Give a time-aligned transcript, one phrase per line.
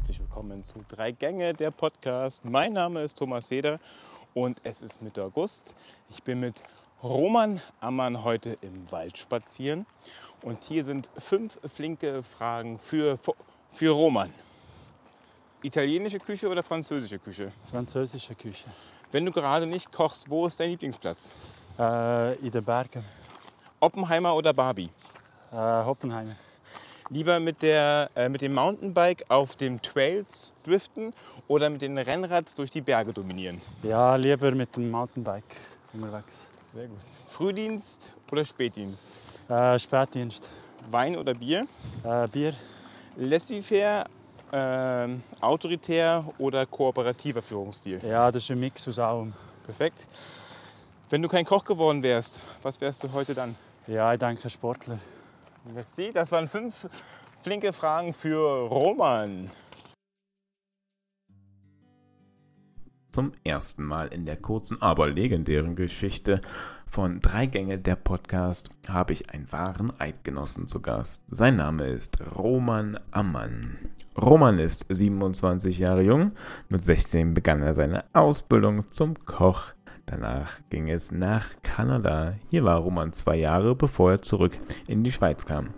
[0.00, 2.42] herzlich willkommen zu Drei Gänge, der Podcast.
[2.42, 3.78] Mein Name ist Thomas Seder
[4.32, 5.74] und es ist Mitte August.
[6.08, 6.62] Ich bin mit
[7.02, 9.84] Roman Ammann heute im Wald spazieren
[10.40, 13.18] und hier sind fünf flinke Fragen für,
[13.72, 14.30] für Roman.
[15.62, 17.52] Italienische Küche oder französische Küche?
[17.70, 18.70] Französische Küche.
[19.12, 21.30] Wenn du gerade nicht kochst, wo ist dein Lieblingsplatz?
[21.78, 23.04] Äh, in den Bergen.
[23.78, 24.88] Oppenheimer oder Barbie?
[25.52, 26.36] Äh, Hoppenheimer.
[27.12, 31.12] Lieber mit, der, äh, mit dem Mountainbike auf dem Trails driften
[31.48, 33.60] oder mit dem Rennrad durch die Berge dominieren?
[33.82, 35.56] Ja, lieber mit dem Mountainbike
[35.92, 36.46] unterwegs.
[36.72, 37.00] Sehr gut.
[37.28, 39.08] Frühdienst oder Spätdienst?
[39.48, 40.48] Äh, Spätdienst.
[40.88, 41.66] Wein oder Bier?
[42.04, 42.54] Äh, Bier.
[43.16, 44.04] Laissez-faire,
[44.52, 45.08] äh,
[45.40, 48.00] autoritär oder kooperativer Führungsstil?
[48.06, 49.32] Ja, das ist ein Mix aus allem.
[49.64, 50.06] Perfekt.
[51.08, 53.56] Wenn du kein Koch geworden wärst, was wärst du heute dann?
[53.88, 55.00] Ja, ich denke Sportler.
[56.14, 56.88] Das waren fünf
[57.42, 59.50] flinke Fragen für Roman.
[63.10, 66.40] Zum ersten Mal in der kurzen, aber legendären Geschichte
[66.86, 71.22] von Drei Gänge der Podcast habe ich einen wahren Eidgenossen zu Gast.
[71.26, 73.78] Sein Name ist Roman Ammann.
[74.20, 76.32] Roman ist 27 Jahre jung.
[76.68, 79.72] Mit 16 begann er seine Ausbildung zum Koch.
[80.10, 82.34] Danach ging es nach Kanada.
[82.48, 84.58] Hier war Roman zwei Jahre, bevor er zurück
[84.88, 85.68] in die Schweiz kam.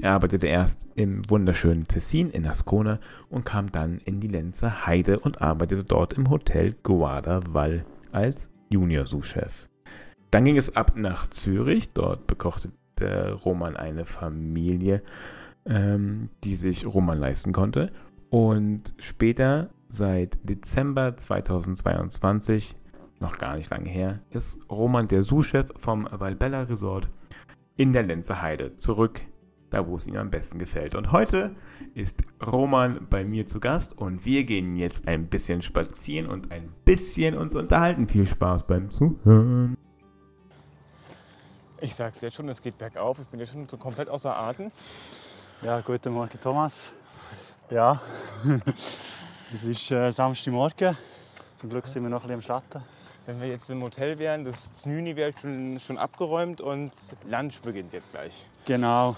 [0.00, 5.18] Er arbeitete erst im wunderschönen Tessin in Ascona und kam dann in die Lenzer Heide
[5.18, 9.66] und arbeitete dort im Hotel Guarda Val als Junior-Sous-Chef.
[10.30, 11.92] Dann ging es ab nach Zürich.
[11.92, 12.70] Dort bekochte
[13.44, 15.02] Roman eine Familie,
[15.66, 17.90] ähm, die sich Roman leisten konnte.
[18.28, 22.76] Und später, seit Dezember 2022,
[23.20, 27.08] noch gar nicht lange her, ist Roman der Sous-Chef vom Valbella Resort
[27.76, 29.20] in der Lenzer Heide zurück,
[29.70, 30.94] da wo es ihm am besten gefällt.
[30.94, 31.54] Und heute
[31.94, 36.72] ist Roman bei mir zu Gast und wir gehen jetzt ein bisschen spazieren und ein
[36.84, 38.08] bisschen uns unterhalten.
[38.08, 39.76] Viel Spaß beim Zuhören.
[41.82, 43.18] Ich sag's jetzt schon, es geht bergauf.
[43.20, 44.70] Ich bin jetzt schon so komplett außer Atem.
[45.62, 46.92] Ja, guten Morgen, Thomas.
[47.70, 48.00] Ja,
[49.54, 50.96] es ist äh, Samstagmorgen.
[51.56, 52.82] Zum Glück sind wir noch ein bisschen im Schatten.
[53.30, 56.90] Wenn wir jetzt im Hotel wären, das Znüni wäre schon, schon abgeräumt und
[57.28, 58.44] Lunch beginnt jetzt gleich.
[58.64, 59.14] Genau.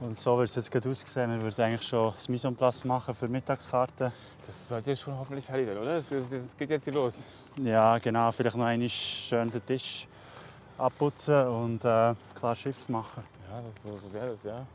[0.00, 1.30] Und so wird es jetzt gerade aussehen.
[1.30, 4.12] Wir würden eigentlich schon das Mise en place machen für die Mittagskarte.
[4.46, 6.02] Das sollte jetzt schon hoffentlich fertig sein, oder?
[6.02, 7.22] Das, geht jetzt hier los.
[7.56, 8.30] Ja, genau.
[8.32, 10.06] Vielleicht noch einmal schön den Tisch
[10.76, 13.24] abputzen und äh, klar Schiffs machen.
[13.50, 14.66] Ja, das, so, so wäre das, ja.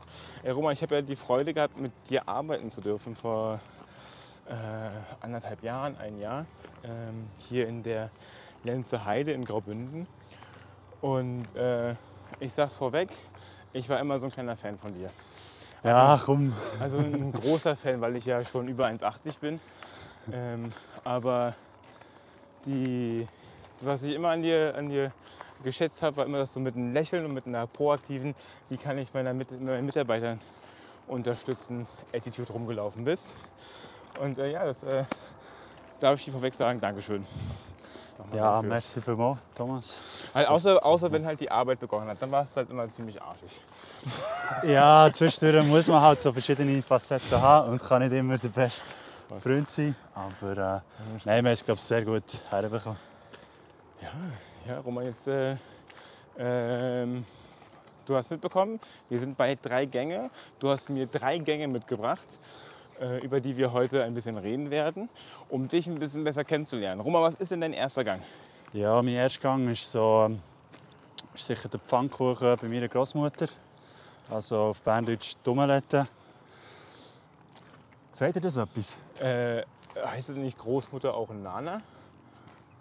[0.42, 3.60] Ey, Roman, ich habe ja die Freude gehabt, mit dir arbeiten zu dürfen vor
[4.48, 4.54] äh,
[5.20, 6.44] anderthalb Jahren, ein Jahr,
[6.84, 8.10] ähm, hier in der
[8.64, 10.06] Lenze Heide in Graubünden.
[11.00, 11.92] Und äh,
[12.40, 13.10] ich sag's vorweg,
[13.72, 15.10] ich war immer so ein kleiner Fan von dir.
[15.82, 16.52] Also, ja, komm.
[16.80, 19.60] Also ein großer Fan, weil ich ja schon über 1,80 bin.
[20.32, 20.72] Ähm,
[21.02, 21.54] aber
[22.64, 23.26] die,
[23.80, 25.12] was ich immer an dir, an dir
[25.64, 28.34] geschätzt habe, war immer, dass du mit einem Lächeln und mit einer proaktiven,
[28.68, 30.40] wie kann ich meiner, meinen Mitarbeitern
[31.08, 33.36] unterstützen, Attitude rumgelaufen bist.
[34.20, 35.04] Und äh, ja, das äh,
[36.02, 37.24] darf ich dir vorweg sagen, Dankeschön.
[38.32, 38.68] Ja, dafür.
[38.68, 40.00] merci vielmals, Thomas.
[40.32, 43.20] Also außer, außer wenn halt die Arbeit begonnen hat, dann war es halt immer ziemlich
[43.20, 43.60] arschig.
[44.64, 48.94] Ja, zwischendurch muss man halt so verschiedene Facetten haben und kann nicht immer der beste
[49.40, 49.94] Freund sein.
[50.14, 50.80] Aber äh,
[51.24, 52.98] nein, wir haben es glaube ich sehr gut herbekommen.
[54.00, 54.10] Ja,
[54.66, 55.56] ja, Roman, jetzt äh,
[56.38, 57.24] ähm,
[58.06, 60.30] du hast mitbekommen, wir sind bei drei Gänge.
[60.58, 62.38] Du hast mir drei Gänge mitgebracht.
[63.02, 65.08] Äh, über die wir heute ein bisschen reden werden,
[65.48, 67.00] um dich ein bisschen besser kennenzulernen.
[67.00, 68.22] Roma, was ist denn dein erster Gang?
[68.72, 70.30] Ja, mein erster Gang ist, so,
[71.34, 73.46] ist sicher der Pfannkuchen bei meiner Großmutter.
[74.30, 76.06] Also auf Berndeutsch Dummelette.
[78.12, 78.96] Sagt ihr das etwas?
[79.18, 79.62] Äh,
[79.96, 81.82] heißt es nicht Großmutter auch Nana?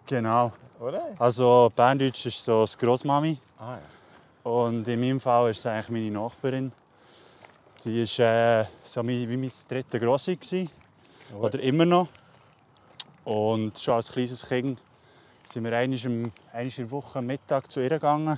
[0.05, 0.51] Genau.
[0.79, 1.15] Oder?
[1.17, 3.39] Also Berndeutsch ist so das Großmami.
[3.57, 4.51] Ah, ja.
[4.51, 6.71] Und in meinem Fall ist es eigentlich meine Nachbarin.
[7.83, 10.37] Sie war äh, so wie mein dritter Grossi.
[11.33, 11.45] Oh.
[11.45, 12.09] Oder immer noch.
[13.25, 14.79] Und schon als kleines Kind
[15.41, 18.37] sind wir einmal in der Woche Mittag zu ihr gegangen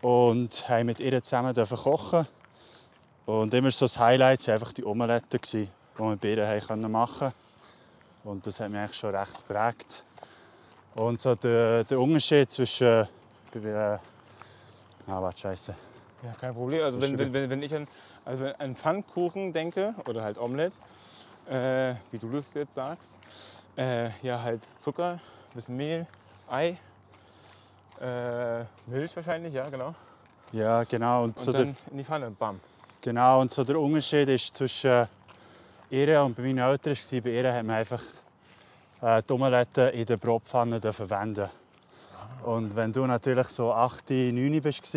[0.00, 2.26] und haben mit ihr zusammen kochen.
[3.26, 7.34] Und immer so das Highlight waren einfach die Omeletten, die wir bei ihr machen konnten.
[8.24, 10.02] Und das hat mich eigentlich schon recht geprägt.
[10.94, 12.86] Und so der, der Unterschied zwischen...
[12.86, 14.00] Äh, ah,
[15.06, 15.74] warte, Scheiße.
[16.22, 16.84] Ja, kein Problem.
[16.84, 17.88] Also wenn, wenn, wenn, ich an,
[18.24, 20.78] also an Pfannkuchen denke oder halt Omelette,
[21.48, 23.20] äh, wie du das jetzt sagst,
[23.76, 26.06] äh, ja halt Zucker, ein bisschen Mehl,
[26.48, 26.76] Ei,
[28.00, 29.94] äh, Milch wahrscheinlich, ja genau.
[30.52, 31.24] Ja, genau.
[31.24, 32.60] Und, und so dann der, in die Pfanne, bam.
[33.00, 35.06] Genau, und so der Unterschied ist zwischen
[35.90, 38.02] ihr und bei meinen Eltern war, bei ihr hat man einfach
[39.00, 41.48] äh, die Omelette in der Brotpfanne verwenden.
[42.44, 44.94] Und wenn du natürlich so 8, 9 bist,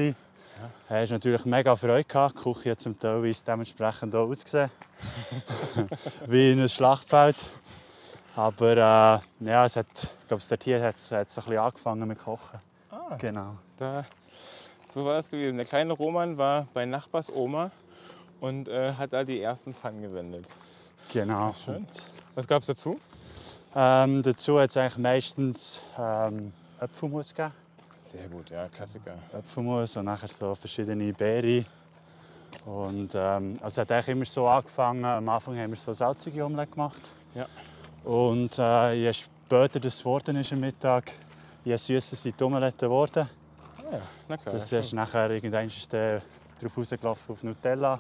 [0.90, 0.96] ja.
[1.02, 2.36] hast du natürlich mega Freude gehabt.
[2.40, 4.70] Die Küche hat zum Teil dementsprechend auch ausgesehen.
[6.28, 7.36] Wie in einem Schlachtfeld.
[8.36, 12.18] Aber äh, ja, es hat, ich glaube, dort hier hat es ein bisschen angefangen mit
[12.20, 12.60] Kochen.
[12.90, 13.58] Ah, Genau.
[13.78, 14.06] da,
[14.88, 15.58] so war es gewesen.
[15.58, 17.70] Der kleine Roman war bei Nachbars Oma
[18.40, 20.46] und äh, hat da die ersten Pfannen gewendet.
[21.12, 21.54] Genau.
[21.54, 21.76] Schön.
[21.78, 23.00] Und, Was gab es dazu?
[23.76, 27.54] ähm, dazu hat es eigentlich meistens ähm, Apfelmus gegeben.
[28.14, 29.16] Sehr gut, ja, Klassiker.
[29.34, 31.66] Apfelmus und nachher so verschiedene Beeren.
[32.64, 35.04] Und ähm, also hat eigentlich immer so angefangen.
[35.04, 37.02] Am Anfang haben wir so salzige Omelette gemacht.
[37.34, 37.48] Ja.
[38.04, 41.12] Und äh, je später das geworden ist am Mittag,
[41.66, 43.28] je süßer sind die Omelette geworden.
[43.80, 44.54] Ah, ja, na klar.
[44.54, 46.22] Das ist nachher irgendwann ist der
[46.62, 48.00] drauf rausgelaufen auf Nutella.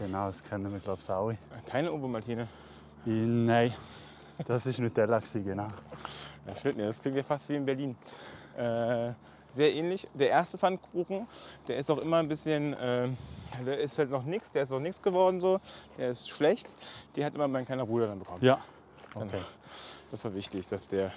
[0.00, 1.38] Genau, das kennen wir glaube ich alle.
[1.64, 2.48] Keine Obermaltine.
[3.04, 3.72] Nein,
[4.44, 5.68] das war Nutella, genau.
[6.44, 7.94] Ja, schön, das klingt ja fast wie in Berlin.
[8.56, 9.12] Äh,
[9.50, 10.06] sehr ähnlich.
[10.14, 11.26] Der erste Pfannkuchen,
[11.68, 13.08] der ist auch immer ein bisschen, äh,
[13.64, 15.60] der ist halt noch nichts, der ist noch nichts geworden so,
[15.96, 16.74] der ist schlecht.
[17.14, 18.44] Die hat immer mein kleiner Bruder dann bekommen.
[18.44, 18.58] Ja,
[19.14, 19.40] Dann- okay.
[20.10, 21.10] Das war wichtig, dass der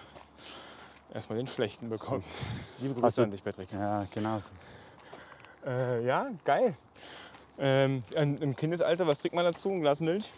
[1.13, 2.25] erstmal den schlechten bekommt.
[2.79, 3.71] Liebe Grüße an dich, Patrick.
[3.71, 4.49] Ja, genau so.
[5.69, 6.75] Äh, ja, geil.
[7.59, 9.69] Ähm, Im Kindesalter, was trinkt man dazu?
[9.69, 10.31] Ein Glas Milch?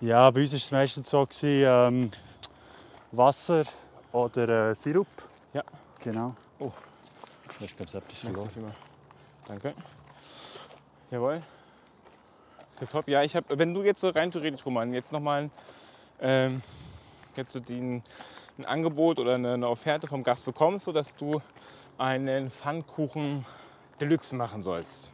[0.00, 2.10] Ja, bei uns war es meistens so, gewesen, ähm,
[3.12, 3.64] Wasser
[4.12, 5.06] oder äh, Sirup.
[5.52, 5.62] Ja.
[6.00, 6.34] Genau.
[6.58, 6.72] Oh.
[7.60, 8.74] Ist, glaube ich, etwas Nicht so verloren.
[9.46, 9.74] Danke.
[11.10, 11.42] Jawohl.
[12.90, 13.08] Top.
[13.08, 15.50] Ja, ich habe, wenn du jetzt so rein theoretisch, Roman, jetzt nochmal
[16.20, 16.62] ähm,
[17.36, 18.02] jetzt so den,
[18.58, 21.40] ein Angebot oder eine, eine Offerte vom Gast bekommst, sodass du
[21.96, 23.44] einen Pfannkuchen
[24.00, 25.12] Deluxe machen sollst.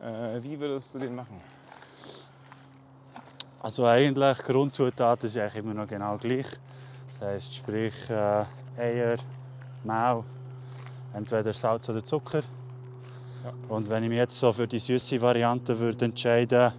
[0.00, 1.40] Äh, wie würdest du den machen?
[3.60, 6.46] Also eigentlich, Grundzutaten sind eigentlich immer noch genau gleich.
[7.10, 8.44] Das heisst, sprich äh,
[8.78, 9.16] Eier,
[9.84, 10.24] Mehl,
[11.12, 12.42] entweder Salz oder Zucker.
[13.44, 13.52] Ja.
[13.68, 16.72] Und wenn ich mich jetzt so für die süße Variante würde entscheiden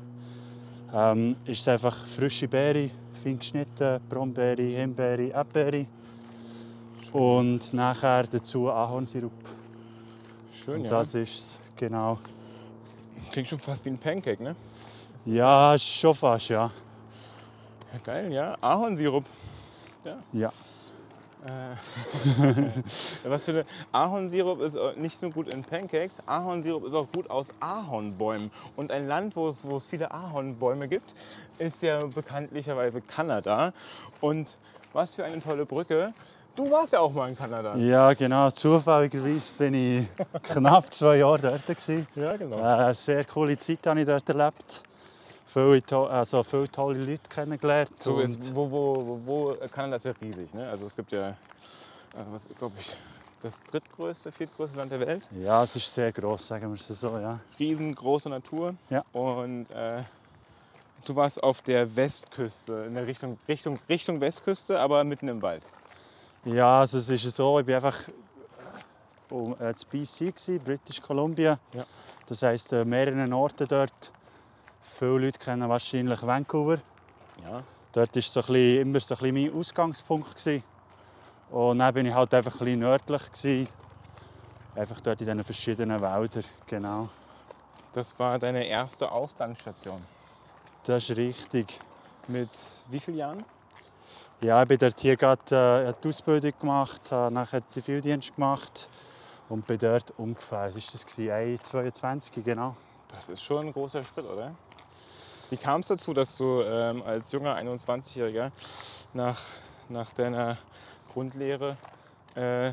[0.95, 2.89] ähm, ist es einfach frische Beere,
[3.21, 5.87] fein geschnitten, Brombeere, Himbeere, Erdbeere.
[7.11, 9.31] Und nachher dazu Ahornsirup.
[10.63, 10.89] Schön, Und ja.
[10.89, 12.19] das ist es, genau.
[13.31, 14.55] Klingt schon fast wie ein Pancake, ne?
[15.25, 16.71] Ja, schon fast, ja.
[17.91, 18.55] Ja, geil, ja.
[18.61, 19.25] Ahornsirup.
[20.33, 20.49] Ja.
[20.49, 20.51] Äh,
[23.23, 27.29] was für eine Ahornsirup ist äh, nicht nur gut in Pancakes, Ahornsirup ist auch gut
[27.29, 28.51] aus Ahornbäumen.
[28.75, 31.13] Und ein Land, wo es, wo es viele Ahornbäume gibt,
[31.59, 33.73] ist ja bekanntlicherweise Kanada.
[34.21, 34.57] Und
[34.93, 36.13] was für eine tolle Brücke.
[36.55, 37.75] Du warst ja auch mal in Kanada.
[37.75, 38.49] Ja, genau.
[38.49, 40.07] Zufälligerweise bin ich
[40.43, 41.67] knapp zwei Jahre dort.
[41.67, 42.07] Gewesen.
[42.15, 42.57] Ja, genau.
[42.57, 44.83] Äh, eine sehr coole Zeit habe ich dort erlebt.
[45.55, 47.89] Viele, also viele tolle Leute kennengelernt.
[47.99, 50.53] So ist, wo, wo, wo, wo Kanada ist ja riesig.
[50.53, 50.69] Ne?
[50.69, 51.33] Also es gibt ja, äh,
[52.29, 52.93] was glaube ich,
[53.41, 55.29] das drittgrößte, viertgrößte Land der Welt.
[55.31, 57.17] ja, es ist sehr gross, sagen wir es so.
[57.17, 57.39] Ja.
[57.57, 58.75] riesengroße Natur.
[58.89, 59.05] Ja.
[59.13, 60.03] Und äh,
[61.05, 65.63] du warst auf der Westküste, in der Richtung, Richtung, Richtung Westküste, aber mitten im Wald.
[66.43, 68.09] ja, also es ist so, ich war einfach
[69.29, 71.57] um, äh, BC, gewesen, British Columbia.
[71.71, 71.85] Ja.
[72.25, 74.11] Das heisst, äh, mehreren Orten dort.
[74.85, 76.77] Viele Leute kennen wahrscheinlich Vancouver.
[77.43, 77.63] Ja.
[77.91, 80.35] Dort war so bisschen, immer so ein mein Ausgangspunkt.
[80.37, 80.63] Gewesen.
[81.49, 83.31] Und dann war ich halt einfach ein nördlich.
[83.31, 83.67] Gewesen.
[84.75, 86.43] Einfach dort in diesen verschiedenen Wäldern.
[86.67, 87.09] Genau.
[87.93, 90.01] Das war deine erste Auslandsstation.
[90.83, 91.79] Das ist richtig.
[92.27, 92.49] Mit
[92.89, 93.45] wie vielen Jahren?
[94.41, 98.89] Ja, ich habe dort hier gerade äh, die Ausbildung gemacht, habe nachher Zivildienst gemacht
[99.49, 102.03] und bin dort ungefähr, was war das, gewesen?
[102.03, 102.75] 1, genau.
[103.07, 104.53] Das ist schon ein großer Schritt, oder?
[105.51, 108.51] Wie kam es dazu, dass du ähm, als junger 21-Jähriger
[109.13, 109.39] nach,
[109.89, 110.57] nach deiner
[111.13, 111.77] Grundlehre
[112.33, 112.71] äh,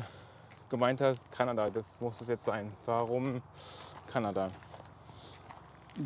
[0.69, 2.73] gemeint hast, Kanada, das muss es jetzt sein?
[2.87, 3.43] Warum
[4.07, 4.49] Kanada?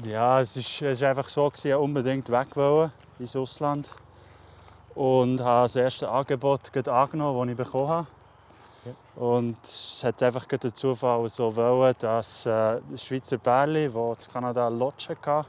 [0.04, 3.90] Ja, es ist, es ist einfach so, gewesen, ich wollte unbedingt weg wollen ins Ausland.
[4.94, 8.08] Und habe das erste Angebot angenommen, das ich bekommen habe.
[9.16, 14.68] Und es hat einfach der Zufall so wollen, dass äh, Schweizer Bärli, das in Kanada
[14.68, 15.48] Lodge hatte.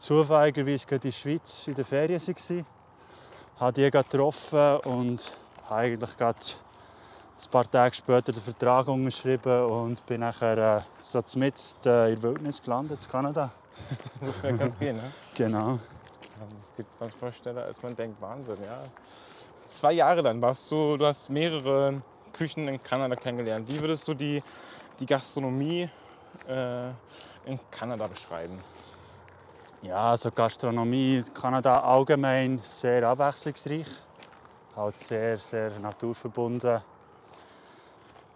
[0.00, 2.66] Zufälligerweise gerade in der Schweiz in den Ferien waren.
[3.58, 10.04] habe die getroffen und habe eigentlich gerade ein paar Tage später den Vertrag unterschrieben und
[10.06, 13.50] bin nachher äh, so mitten äh, in der Wildnis gelandet in Kanada.
[14.20, 15.12] So schnell kann es gehen, ne?
[15.34, 15.78] Genau.
[16.58, 18.20] Das geht manchmal schneller, als man denkt.
[18.20, 18.82] Wahnsinn, ja.
[19.64, 22.02] Zwei Jahre dann warst du, du hast mehrere
[22.32, 23.68] Küchen in Kanada kennengelernt.
[23.68, 24.42] Wie würdest du die,
[24.98, 25.88] die Gastronomie
[26.48, 26.88] äh,
[27.46, 28.58] in Kanada beschreiben?
[29.82, 33.86] Ja, also Gastronomie, Kanada allgemein sehr abwechslungsreich.
[34.76, 36.82] Halt sehr, sehr naturverbunden.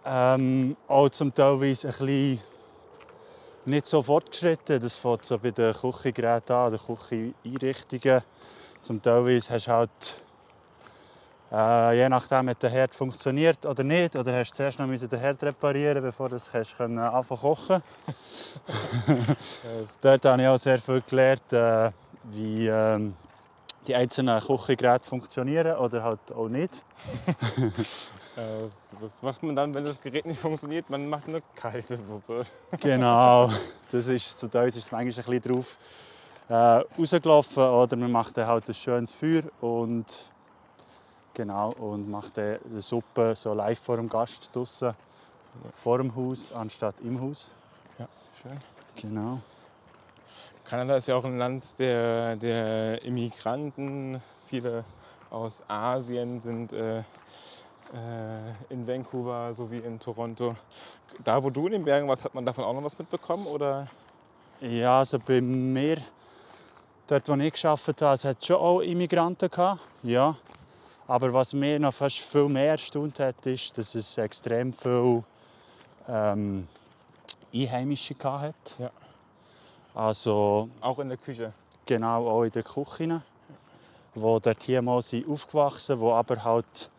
[0.03, 2.39] Ähm, auch zum Teilweise ein bisschen
[3.65, 4.79] nicht so fortgeschritten.
[4.79, 8.23] Das fängt so bei den Küchengeräten an, den Kücheneinrichtungen.
[8.81, 10.21] Zum Teilweise hast du halt,
[11.55, 15.19] äh, je nachdem, ob der Herd funktioniert oder nicht, oder hast du zuerst noch den
[15.19, 17.81] Herd reparieren bevor du kannst, können, anfangen kochen
[20.01, 21.91] Dort habe ich auch sehr viel gelernt, äh,
[22.23, 23.15] wie ähm,
[23.87, 26.83] die einzelnen Küchengeräte funktionieren oder halt auch nicht.
[28.37, 30.89] Äh, was, was, macht man dann, wenn das Gerät nicht funktioniert?
[30.89, 32.45] Man macht eine kalte Suppe.
[32.81, 33.49] genau,
[33.89, 35.77] das ist, zu uns ist es manchmal ein bisschen drauf
[36.49, 37.63] äh, rausgelaufen.
[37.63, 40.29] Oder man macht dann halt ein schönes Feuer und,
[41.35, 44.95] genau, und macht die Suppe so live vor dem Gast draußen,
[45.73, 47.51] vor dem Haus, anstatt im Haus.
[47.99, 48.07] Ja,
[48.41, 48.59] schön.
[48.95, 49.39] Genau.
[50.63, 54.19] Kanada ist ja auch ein Land der, der Immigranten.
[54.47, 54.83] Viele
[55.29, 57.03] aus Asien sind äh, äh,
[58.69, 60.55] in Vancouver sowie in Toronto.
[61.23, 63.45] Da, wo du in den Bergen warst, hat man davon auch noch was mitbekommen?
[63.45, 63.87] Oder?
[64.59, 65.97] Ja, also bei mir,
[67.07, 70.35] dort wo ich gearbeitet habe, es hat schon auch Immigranten gehabt, ja.
[71.07, 75.23] Aber was mir noch fast viel mehr erstaunt hat, ist, dass es extrem viele
[76.07, 76.67] ähm,
[77.53, 78.55] Einheimische hat.
[78.79, 78.89] Ja.
[79.93, 81.53] Also auch in der Küche?
[81.85, 83.21] Genau, auch in der Küche.
[84.15, 86.89] Die dort hier mal sind aufgewachsen, die aber halt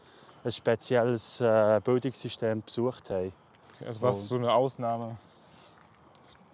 [0.44, 3.32] ein spezielles äh, Bildungssystem besucht haben.
[3.84, 5.16] Also war so eine Ausnahme?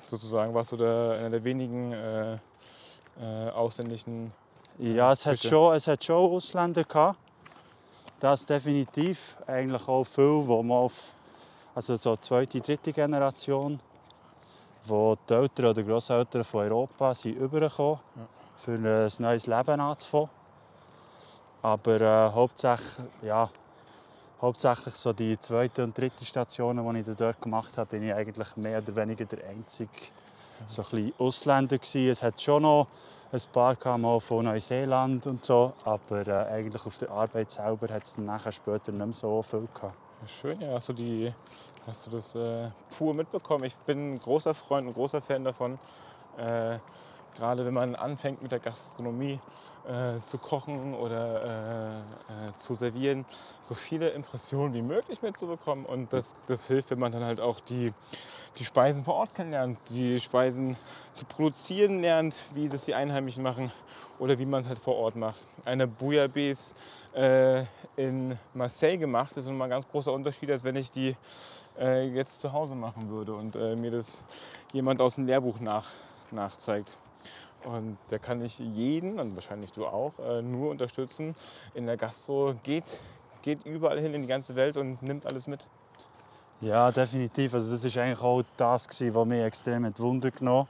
[0.00, 2.34] Sozusagen warst du der, einer der wenigen äh,
[3.20, 4.32] äh, ausländischen.
[4.78, 7.18] Ja, es hat, schon, es hat schon Ausländer gehabt.
[8.22, 9.36] Das definitiv.
[9.48, 10.94] Eigentlich auch viele, die mal auf,
[11.74, 13.80] also so zweite, dritte Generation,
[14.84, 18.22] wo die Eltern oder Großeltern von Europa sind übergekommen, ja.
[18.54, 20.30] für ein neues Leben anzufangen.
[21.62, 23.50] Aber äh, hauptsächlich, ja,
[24.40, 28.56] hauptsächlich so die zweite und dritte Stationen, die ich dort gemacht habe, bin ich eigentlich
[28.56, 29.90] mehr oder weniger der einzige
[30.66, 32.08] so ein Ausländer gewesen.
[32.08, 32.86] Es hat schon noch
[33.32, 38.04] ein paar mal von Neuseeland und so, aber äh, eigentlich auf der Arbeit selber hat
[38.04, 39.96] es nachher später nicht mehr so viel gehabt.
[40.26, 40.74] Schön, ja.
[40.74, 41.32] Hast du, die,
[41.86, 43.64] hast du das äh, pur mitbekommen?
[43.64, 45.78] Ich bin ein großer Freund und großer Fan davon,
[46.36, 46.76] äh,
[47.34, 49.40] gerade wenn man anfängt mit der Gastronomie
[49.86, 53.24] äh, zu kochen oder äh, äh, zu servieren,
[53.62, 55.84] so viele Impressionen wie möglich mitzubekommen.
[55.86, 57.92] Und das, das hilft, wenn man dann halt auch die,
[58.58, 60.76] die Speisen vor Ort kennenlernt, die Speisen
[61.12, 63.72] zu produzieren lernt, wie das die Einheimischen machen
[64.18, 65.46] oder wie man es halt vor Ort macht.
[65.64, 66.74] Eine Bouillabaisse
[67.14, 67.64] äh,
[67.96, 71.16] in Marseille gemacht ist immer ein ganz großer Unterschied, als wenn ich die
[71.78, 74.22] äh, jetzt zu Hause machen würde und äh, mir das
[74.72, 75.86] jemand aus dem Lehrbuch nach,
[76.30, 76.96] nachzeigt.
[77.64, 81.34] Und da kann ich jeden, und wahrscheinlich du auch, äh, nur unterstützen.
[81.74, 82.84] In der Gastro geht,
[83.42, 85.68] geht überall hin in die ganze Welt und nimmt alles mit.
[86.60, 87.54] Ja, definitiv.
[87.54, 90.68] Also das war eigentlich auch das, was mich extrem Wunder genommen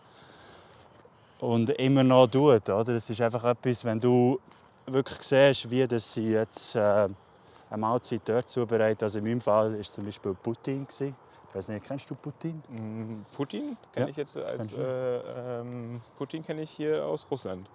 [1.39, 2.69] und immer noch tut.
[2.69, 2.95] Oder?
[2.95, 4.41] Es ist einfach etwas, wenn du
[4.87, 7.15] wirklich siehst, wie das sie jetzt äh, eine
[7.77, 9.03] Mahlzeit dort zubereitet.
[9.03, 10.87] Also in meinem Fall war es zum Beispiel Putin.
[10.87, 11.15] Gewesen.
[11.55, 12.63] Weiß nicht, kennst du Putin?
[12.69, 14.11] Mm, Putin kenne ja.
[14.11, 17.69] ich jetzt als äh, ähm, Putin kenne ich hier aus Russland.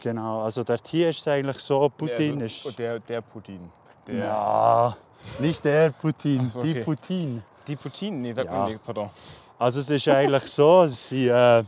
[0.00, 2.78] Genau, also dort hier ist eigentlich so, Putin der, ist.
[2.78, 3.70] Der, der Putin.
[4.06, 4.96] Der ja,
[5.38, 6.74] nicht der Putin, so, okay.
[6.74, 7.42] die Putin.
[7.66, 8.52] Die Putin, nee, sag ja.
[8.52, 9.10] mal, nee, pardon.
[9.58, 11.64] Also es ist eigentlich so, es sind äh,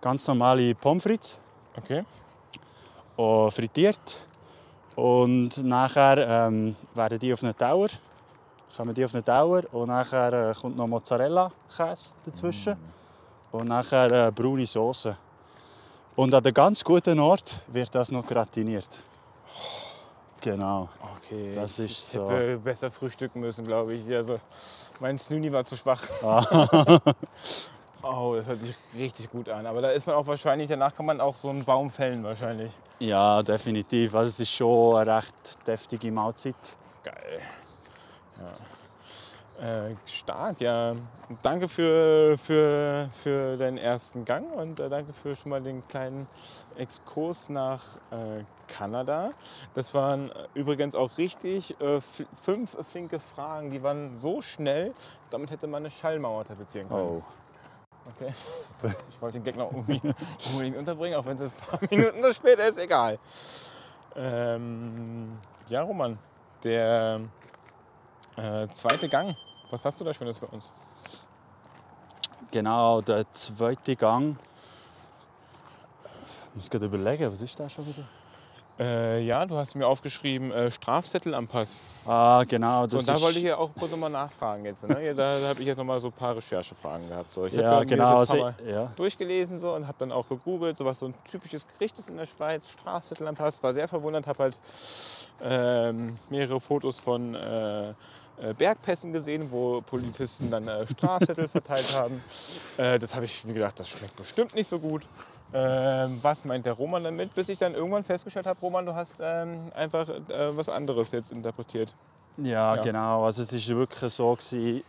[0.00, 1.38] ganz normale Pommes frites.
[1.76, 2.04] Okay.
[3.16, 4.26] Und frittiert.
[4.96, 7.88] Und nachher ähm, werden die auf einen Tower
[8.76, 13.56] kommen die auf eine Dauer und nachher äh, kommt noch Mozzarella-Käse dazwischen mm.
[13.56, 15.16] und nachher äh, braune Soße.
[16.16, 18.88] Und an einem ganz guten Ort wird das noch gratiniert.
[20.40, 20.88] Genau.
[21.16, 22.28] Okay, das ist ich so.
[22.28, 24.08] hätte besser frühstücken müssen, glaube ich.
[24.14, 24.40] Also,
[25.00, 26.02] mein Snoonie war zu schwach.
[28.02, 29.66] oh, das hört sich richtig gut an.
[29.66, 32.72] Aber da ist man auch wahrscheinlich, danach kann man auch so einen Baum fällen wahrscheinlich.
[32.98, 34.14] Ja, definitiv.
[34.14, 36.54] Also es ist schon eine recht deftige Mahlzeit.
[37.02, 37.40] Geil.
[38.38, 39.88] Ja.
[39.88, 40.94] Äh, stark, ja.
[41.42, 46.28] Danke für, für, für deinen ersten Gang und äh, danke für schon mal den kleinen
[46.76, 49.32] Exkurs nach äh, Kanada.
[49.74, 52.00] Das waren übrigens auch richtig äh,
[52.40, 53.72] fünf flinke Fragen.
[53.72, 54.94] Die waren so schnell,
[55.30, 57.08] damit hätte man eine Schallmauer tapezieren können.
[57.08, 57.22] Oh.
[58.16, 58.94] Okay, super.
[59.10, 62.58] Ich wollte den Gag noch unbedingt unterbringen, auch wenn es ein paar Minuten zu spät
[62.60, 63.18] ist, egal.
[64.14, 65.36] Ähm,
[65.68, 66.16] ja, Roman,
[66.62, 67.20] der
[68.38, 69.36] äh, zweite Gang.
[69.70, 70.72] Was hast du da Schönes für uns?
[72.50, 74.36] Genau, der zweite Gang
[76.58, 78.02] muss gerade überlegen, was ist das schon wieder?
[78.80, 81.80] Äh, ja, du hast mir aufgeschrieben, äh, Strafzettel am Pass.
[82.04, 82.86] Ah, genau.
[82.86, 84.88] Das und da wollte ich ja auch kurz nochmal nachfragen jetzt.
[84.88, 85.14] Ne?
[85.14, 87.32] Da da habe ich jetzt nochmal so ein paar Recherchefragen gehabt.
[87.32, 87.46] So.
[87.46, 88.20] Ich ja, mir genau.
[88.20, 88.90] das Mal ja.
[88.96, 92.16] durchgelesen so, und habe dann auch gegoogelt, so was so ein typisches Gericht ist in
[92.16, 93.62] der Schweiz, Strafzettel am Pass.
[93.62, 94.58] War sehr verwundert, habe halt
[95.42, 97.94] ähm, mehrere Fotos von äh,
[98.56, 102.22] Bergpässen gesehen, wo Polizisten dann äh, Strafzettel verteilt haben.
[102.76, 105.06] Äh, das habe ich mir gedacht, das schmeckt bestimmt nicht so gut.
[105.52, 107.34] Ähm, was meint der Roman damit?
[107.34, 111.32] Bis ich dann irgendwann festgestellt habe, Roman, du hast ähm, einfach äh, was anderes jetzt
[111.32, 111.94] interpretiert.
[112.36, 112.82] Ja, Ja.
[112.82, 113.24] genau.
[113.24, 114.82] Also es war wirklich so, gewesen,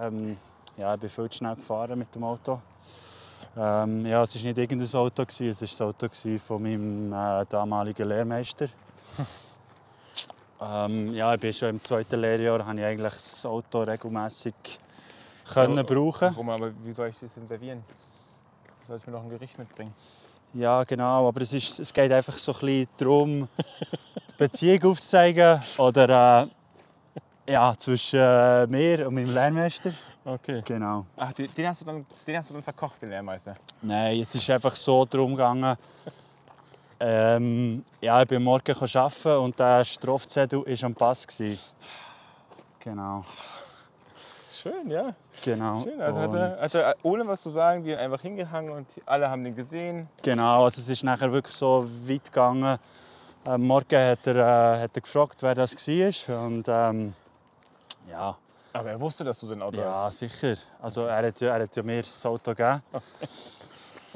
[0.00, 0.36] ähm,
[0.76, 2.60] ja, ich bin viel zu schnell gefahren mit dem Auto.
[3.56, 7.44] Ähm, ja, es war nicht irgendein Auto, gewesen, es war das Auto von meinem äh,
[7.48, 8.68] damaligen Lehrmeister.
[10.60, 14.54] ähm, ja, ich bin schon im zweiten Lehrjahr, habe ich eigentlich das Auto regelmäßig
[15.52, 16.28] können Ja, brauchen.
[16.34, 17.84] Roman, aber wie soll ich das denn servieren?
[18.80, 19.94] Du sollst mir noch ein Gericht mitbringen.
[20.54, 21.28] Ja, genau.
[21.28, 26.48] Aber es, ist, es geht einfach so ein bisschen darum, die Beziehung aufzuzeigen oder
[27.46, 29.92] äh, ja, zwischen äh, mir und meinem Lehrmeister.
[30.24, 30.62] Okay.
[30.64, 31.06] Genau.
[31.16, 33.56] Ach, den, den, hast du dann, den hast du dann verkocht, den Lehrmeister.
[33.82, 35.76] Nein, es ist einfach so darum gegangen.
[36.98, 41.26] Ähm, ja, ich bin morgen arbeiten und der Strafzettel war am Pass.
[42.80, 43.22] Genau.
[44.52, 45.14] Schön, ja.
[45.44, 45.82] genau.
[45.82, 46.00] Schön.
[46.00, 49.54] Also hat er, er ohne was zu sagen, die einfach hingehangen und alle haben den
[49.54, 50.08] gesehen.
[50.22, 52.78] Genau, also es ist nachher wirklich so weit gegangen.
[53.44, 56.46] Am Morgen hat er, äh, hat er gefragt, wer das war.
[56.46, 57.14] Und ähm,
[58.10, 58.36] ja,
[58.72, 60.18] Aber er wusste, dass du sein Auto ja, hast.
[60.18, 60.56] sicher.
[60.80, 62.82] Also er hat, ja- er hat ja mir das Auto gegeben.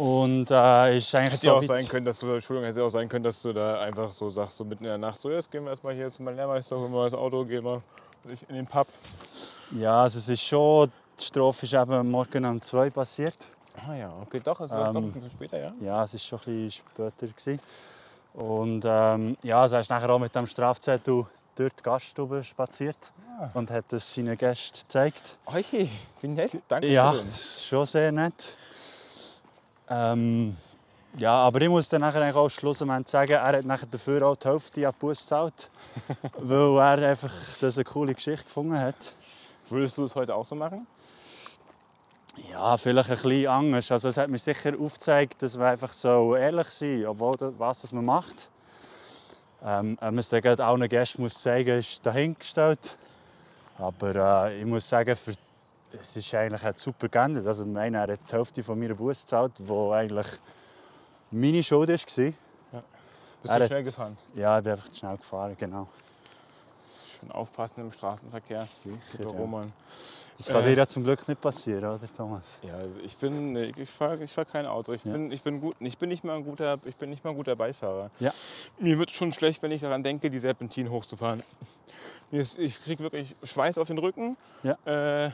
[0.00, 2.87] Und äh, ist eigentlich Hätte so ja auch sein können, dass du, Entschuldigung, hätte ja
[2.87, 5.30] auch sein können, dass du da einfach so sagst, so mitten in der Nacht, so
[5.30, 7.83] jetzt gehen wir erstmal hier zu meinem Lehrmeister, holen wir das Auto, gehen wir
[8.49, 8.87] in den Pub.
[9.73, 13.37] Ja, also es ist schon, die Strophe ist eben morgen um zwei passiert.
[13.87, 15.73] Ah ja, okay, doch, es war Ähm, doch ein bisschen später, ja.
[15.83, 17.26] Ja, es war schon ein bisschen später.
[17.26, 17.61] Gewesen.
[18.33, 23.13] Und ähm, ja, also er ist nachher auch mit dem Strafzettel durch die Gaststube spaziert
[23.39, 23.49] Ah.
[23.54, 25.34] und hat es seinen Gästen gezeigt.
[25.47, 25.89] Oje,
[26.21, 27.26] wie nett, danke Ja, schön.
[27.30, 28.56] das ist schon sehr nett.
[29.90, 30.56] Ähm,
[31.18, 34.46] ja, aber ich muss dann nachher auch schlussendlich sagen, er hat nachher dafür auch die
[34.46, 35.70] Hälfte an die Busse gezahlt,
[36.38, 39.14] weil er einfach das eine coole Geschichte gefunden hat.
[39.68, 40.86] Würdest du es heute auch so machen?
[42.52, 43.90] Ja, vielleicht ein bisschen anders.
[43.90, 47.92] Also es hat mir sicher aufgezeigt, dass man einfach so ehrlich soll, obwohl was das
[47.92, 48.48] man macht.
[49.64, 52.96] Ähm, man dann gerade allen Gästen muss zeigen ist dahingestellt.
[53.78, 55.34] Aber äh, ich muss sagen, für,
[56.00, 57.46] es ist eigentlich hat super geendet.
[57.46, 60.26] Also, meine, er hat die Hälfte von meiner Busse gezahlt, die eigentlich
[61.30, 61.96] meine Schuld war.
[61.96, 62.34] Bist Er
[63.42, 64.16] du hat- schnell gefahren?
[64.34, 65.88] Ja, ich bin einfach schnell gefahren, genau.
[67.20, 68.62] Schön aufpassen im Straßenverkehr.
[68.64, 69.26] Sicher, ja.
[69.28, 69.72] Roman.
[70.36, 70.68] Das kann Äh.
[70.70, 72.58] dir ja zum Glück nicht passieren, oder Thomas?
[72.62, 74.92] Ja, also ich bin, nee, ich fahre ich fahr kein Auto.
[74.92, 75.12] Ich Ja.
[75.12, 77.36] bin, ich bin gut, ich bin nicht mal ein guter, ich bin nicht mal ein
[77.36, 78.10] guter Beifahrer.
[78.20, 78.32] Ja.
[78.78, 81.42] Mir wird schon schlecht, wenn ich daran denke, die Serpentin hochzufahren.
[82.30, 84.36] Ich kriege wirklich Schweiß auf den Rücken.
[84.62, 84.78] Ja.
[85.26, 85.30] Äh,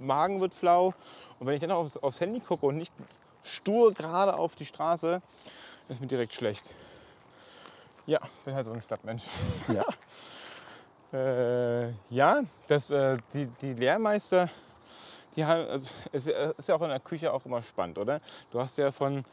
[0.00, 0.94] Magen wird flau.
[1.38, 2.92] Und wenn ich dann aufs, aufs Handy gucke und nicht
[3.42, 5.22] stur gerade auf die Straße,
[5.88, 6.70] ist mir direkt schlecht.
[8.06, 9.22] Ja, bin halt so ein Stadtmensch.
[9.68, 9.84] Ja.
[11.12, 14.48] Äh, ja, das, äh, die, die Lehrmeister,
[15.34, 18.20] die haben, also, es ist ja auch in der Küche auch immer spannend, oder?
[18.52, 19.24] Du hast ja von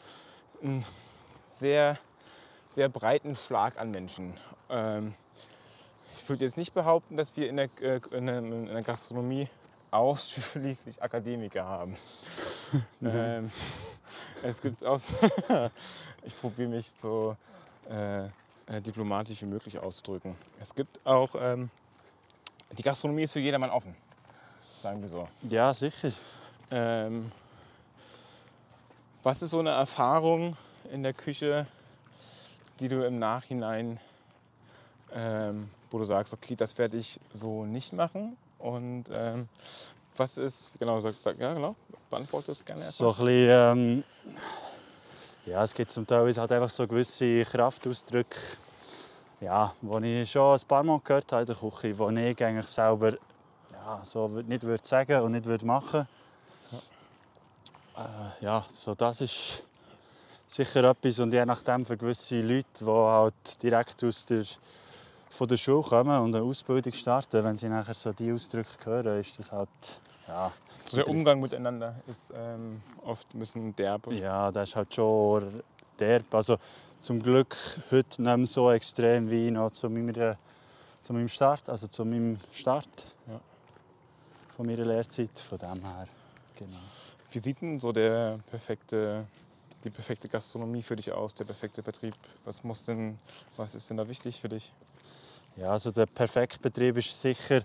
[0.64, 0.84] einem
[1.46, 2.00] sehr,
[2.66, 4.36] sehr breiten Schlag an Menschen.
[4.72, 5.14] Ähm,
[6.16, 9.48] ich würde jetzt nicht behaupten, dass wir in der, äh, in der, in der Gastronomie
[9.92, 11.98] ausschließlich Akademiker haben.
[13.02, 13.52] ähm,
[14.44, 15.16] es gibt aus.
[16.24, 17.36] ich probiere mich so
[17.90, 20.36] äh, äh, diplomatisch wie möglich auszudrücken.
[20.60, 21.30] Es gibt auch.
[21.40, 21.70] Ähm,
[22.78, 23.96] die Gastronomie ist für jedermann offen.
[24.76, 25.28] Sagen wir so.
[25.50, 26.12] Ja, sicher.
[26.70, 27.32] Ähm,
[29.24, 30.58] was ist so eine Erfahrung
[30.92, 31.66] in der Küche,
[32.80, 34.00] die du im Nachhinein,
[35.14, 38.38] ähm, wo du sagst, okay, das werde ich so nicht machen?
[38.68, 39.48] Und ähm,
[40.18, 41.76] was ist, genau, sag, sag, ja, genau,
[42.10, 44.04] beantworte es gerne So ein bisschen, ähm,
[45.46, 48.38] ja, es gibt zum Teil halt einfach so gewisse Kraftausdrücke,
[49.40, 52.68] ja, die ich schon ein paar Mal gehört habe in der Küche, die ich eigentlich
[52.68, 53.14] selber
[53.72, 56.08] ja, so nicht würde sagen und nicht würde machen.
[57.96, 59.64] Äh, ja, so das ist
[60.46, 64.44] sicher etwas und je nachdem für gewisse Leute, die halt direkt aus der,
[65.30, 69.20] von der Schule kommen und eine Ausbildung starten, wenn sie nachher so die Ausdrücke hören,
[69.20, 69.70] ist das halt,
[70.28, 70.52] ja,
[70.86, 74.08] So der Umgang miteinander ist ähm, oft ein bisschen derb.
[74.12, 75.62] Ja, das ist halt schon
[76.00, 76.34] derb.
[76.34, 76.58] Also
[77.00, 77.56] zum Glück
[77.92, 80.38] heute nicht mehr so extrem wie noch zu meiner,
[81.02, 82.88] zu meinem Start, also zu meinem Start
[83.28, 83.40] Ja.
[84.56, 85.40] von meiner Lehrzeit.
[85.40, 86.08] Von dem her,
[86.56, 86.78] genau.
[87.32, 89.26] Wie sieht denn so der perfekte
[89.84, 92.16] die perfekte Gastronomie für dich aus, der perfekte Betrieb?
[92.46, 93.20] Was, muss denn,
[93.56, 94.74] was ist denn da wichtig für dich?
[95.58, 97.62] Ja, also der perfekte Betrieb ist sicher,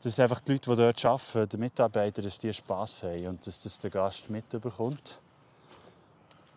[0.00, 3.64] dass einfach die Leute, die dort arbeiten, die Mitarbeiter, dass die Spass haben und dass
[3.64, 5.18] das der Gast mitbekommt.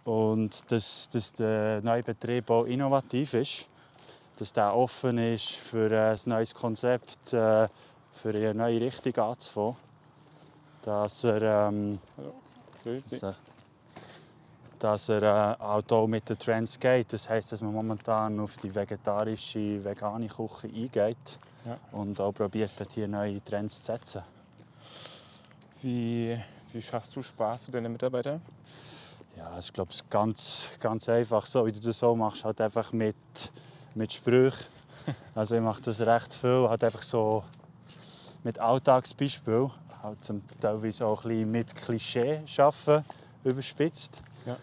[0.03, 3.65] Und dass, dass der neue Betrieb auch innovativ ist,
[4.37, 7.67] dass der offen ist für ein neues Konzept, äh,
[8.13, 9.75] für eine neue Richtung anzufangen.
[10.83, 11.99] Dass er, ähm,
[12.83, 13.35] dass er,
[14.79, 17.11] dass er äh, halt auch mit den Trends geht.
[17.13, 21.77] Das heisst, dass man momentan auf die vegetarische, vegane Küche eingeht Ja.
[21.91, 24.21] und auch probiert, hier neue Trends zu setzen.
[25.81, 26.37] Wie,
[26.73, 28.39] wie schaffst du Spaß für deine Mitarbeiter?
[29.35, 32.59] Ja, ich glaube, es ist ganz, ganz einfach so, wie du das so machst, halt
[32.61, 33.15] einfach mit,
[33.95, 34.65] mit Sprüchen.
[35.35, 37.41] Also ich mache das recht viel, halt einfach so
[38.43, 39.71] mit Alltagsbeispielen,
[40.03, 43.05] halt zum teilweise auch ein bisschen mit Klischee arbeiten,
[43.45, 44.21] überspitzt.
[44.47, 44.55] Ja.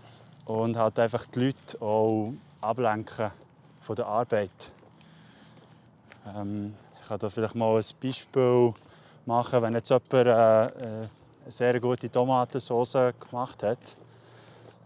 [0.46, 3.30] Und halt einfach die Leute auch ablenken
[3.80, 4.50] von der Arbeit.
[6.26, 8.72] Ähm, ich kann da vielleicht mal ein Beispiel
[9.26, 11.08] machen, wenn jetzt jemand äh, äh, eine
[11.48, 13.96] sehr gute Tomatensauce gemacht hat.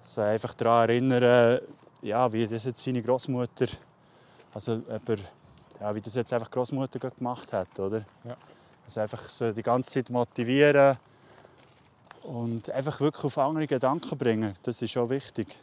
[0.03, 1.61] Also einfach daran erinnern,
[2.03, 3.67] ja, wie das jetzt seine Großmutter,
[4.53, 5.21] also jemand,
[5.81, 8.05] ja, wie das jetzt einfach Großmutter gemacht hat, oder?
[8.25, 8.37] Ja.
[8.85, 10.99] Also einfach so die ganze Zeit motivieren
[12.29, 14.55] und einfach wirklich auf andere Gedanken bringen.
[14.63, 15.59] Das ist auch wichtig.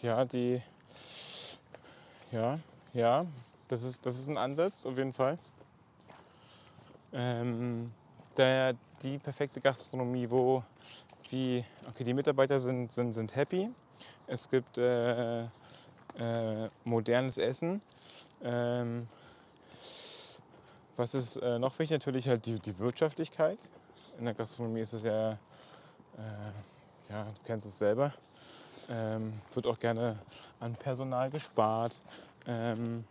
[0.00, 0.62] Ja, die.
[2.30, 2.60] Ja,
[2.92, 3.26] ja,
[3.66, 5.38] das ist, das ist ein Ansatz, auf jeden Fall.
[7.12, 7.90] Ähm,
[8.36, 10.62] der, die perfekte Gastronomie, wo
[11.30, 13.70] wie, okay, die Mitarbeiter sind, sind, sind happy.
[14.26, 15.48] Es gibt äh, äh,
[16.84, 17.82] modernes Essen.
[18.42, 19.08] Ähm,
[20.98, 21.98] was ist äh, noch wichtig?
[21.98, 23.58] Natürlich halt die, die Wirtschaftlichkeit.
[24.18, 25.36] In der Gastronomie ist es ja, äh,
[27.10, 28.12] ja, du kennst es selber.
[28.90, 30.18] Ähm, wird auch gerne
[30.60, 32.02] an Personal gespart.
[32.46, 33.04] Ähm,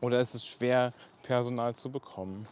[0.00, 0.92] oder es ist schwer,
[1.22, 2.46] Personal zu bekommen.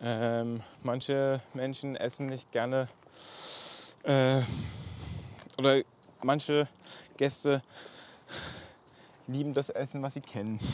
[0.00, 2.88] Ähm, manche Menschen essen nicht gerne
[4.04, 4.40] äh,
[5.58, 5.82] oder
[6.22, 6.68] manche
[7.16, 7.62] Gäste
[9.26, 10.58] lieben das Essen, was sie kennen.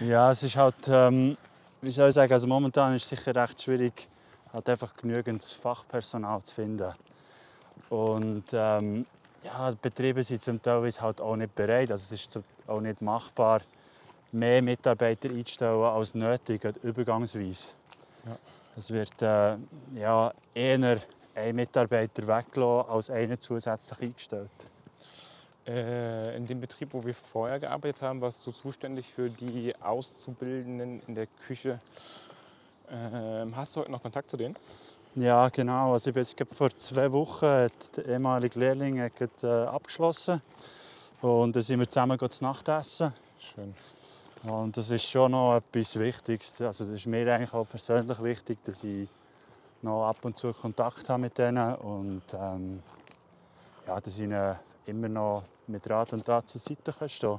[0.00, 1.36] Ja, es ist halt, ähm,
[1.82, 4.08] wie soll ich sagen, also momentan ist es sicher recht schwierig,
[4.52, 6.92] halt einfach genügend Fachpersonal zu finden.
[7.90, 9.04] Und ähm,
[9.42, 13.02] ja, die Betriebe sind zum Teil halt auch nicht bereit, also es ist auch nicht
[13.02, 13.62] machbar,
[14.30, 17.68] mehr Mitarbeiter einzustellen als nötig, übergangsweise.
[18.26, 18.36] Ja.
[18.76, 19.56] Es wird äh,
[19.96, 20.98] ja, eher
[21.34, 24.50] ein Mitarbeiter weggelassen, als einen zusätzlich eingestellt.
[25.66, 31.00] Äh, in dem Betrieb, wo wir vorher gearbeitet haben, warst du zuständig für die Auszubildenden
[31.06, 31.78] in der Küche.
[32.90, 34.56] Ähm, hast du heute noch Kontakt zu denen?
[35.14, 35.92] Ja, genau.
[35.92, 40.42] Also ich bin jetzt vor zwei Wochen hat der ehemalige Lehrling hat äh, abgeschlossen.
[41.20, 43.12] Und dann sind wir zusammen zu Nacht essen.
[43.38, 43.74] Schön.
[44.42, 46.60] Und das ist schon noch etwas Wichtiges.
[46.60, 49.08] Also das ist mir eigentlich auch persönlich wichtig, dass ich
[49.82, 52.82] noch ab und zu Kontakt habe mit denen und ähm,
[53.86, 57.38] ja, dass ich ihnen immer noch mit Rat und Tat zur Seite kann stehen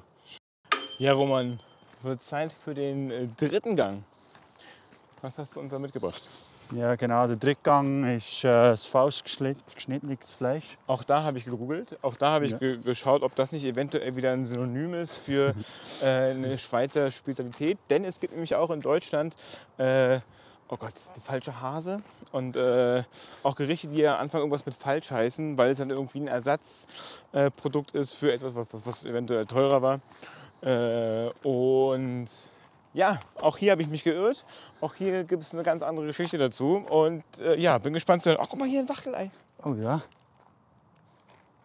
[1.00, 1.60] Ja, Roman,
[2.02, 4.04] wird Zeit für den äh, dritten Gang.
[5.22, 6.22] Was hast du uns da mitgebracht?
[6.72, 7.28] Ja, genau.
[7.28, 10.78] Der Drittgang ist äh, das falsch geschnitt- geschnittenes Fleisch.
[10.88, 11.98] Auch da habe ich gegoogelt.
[12.02, 12.58] Auch da habe ich Ja.
[12.58, 15.54] ge geschaut, ob das nicht eventuell wieder ein Synonym ist für
[16.02, 17.78] äh, eine Schweizer Spezialität.
[17.90, 19.36] Denn es gibt nämlich auch in Deutschland,
[19.78, 20.20] äh,
[20.70, 22.02] oh Gott, die falsche Hase.
[22.32, 23.04] Und äh,
[23.44, 26.28] auch Gerichte, die ja am Anfang irgendwas mit falsch heißen, weil es dann irgendwie ein
[26.28, 30.00] Ersatzprodukt äh, ist für etwas, was, was, eventuell teurer war.
[30.62, 32.28] Äh, und
[32.94, 34.46] ja, auch hier habe ich mich geirrt.
[34.82, 36.84] Auch hier gibt es eine ganz andere Geschichte dazu.
[36.90, 38.40] Und äh, ja, bin gespannt zu hören.
[38.42, 39.32] Ach, guck mal hier ein Wachtelei.
[39.64, 40.02] Oh ja.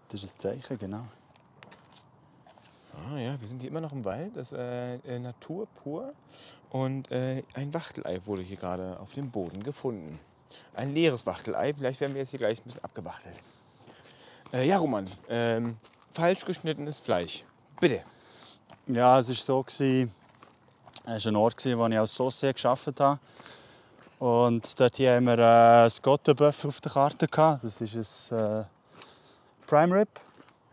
[0.09, 1.05] Das ist ein Zeichen, genau.
[3.07, 4.37] Ah ja, wir sind hier immer noch im Wald.
[4.37, 6.13] Das ist äh, äh, Natur pur.
[6.71, 10.19] Und äh, ein Wachtelei wurde hier gerade auf dem Boden gefunden.
[10.75, 11.73] Ein leeres Wachtelei.
[11.75, 13.37] Vielleicht werden wir jetzt hier gleich ein bisschen abgewachtelt.
[14.53, 15.07] Äh, ja, Roman.
[15.29, 15.77] Ähm,
[16.13, 17.45] falsch geschnittenes Fleisch.
[17.81, 18.03] Bitte.
[18.87, 19.65] Ja, es war so.
[19.69, 19.81] Es
[21.25, 23.19] war ein Ort, wo ich als Saucier gearbeitet habe.
[24.19, 26.91] Und dort haben wir äh, ein Gottenböff auf der
[27.29, 27.29] Karte.
[27.63, 28.65] Das ist ein äh,
[29.67, 30.09] Prime Rib.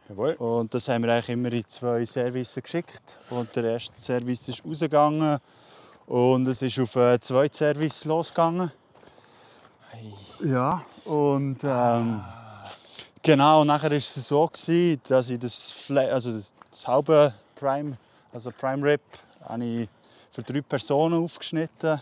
[0.10, 0.34] Jawohl.
[0.34, 3.20] Und das haben wir eigentlich immer in zwei Services geschickt.
[3.30, 5.40] Und der erste Service ist rausgegangen.
[6.06, 8.72] Und es ist auf einen zweiten Service losgegangen.
[9.92, 10.48] Ei.
[10.48, 12.24] Ja, und ähm,
[13.24, 17.34] genau, und nachher war es so, gewesen, dass ich das, Fle also das das halbe
[17.56, 17.98] Prime,
[18.34, 19.02] also Prime Rib,
[19.48, 19.90] habe ich
[20.32, 22.02] für drei Personen aufgeschnitten.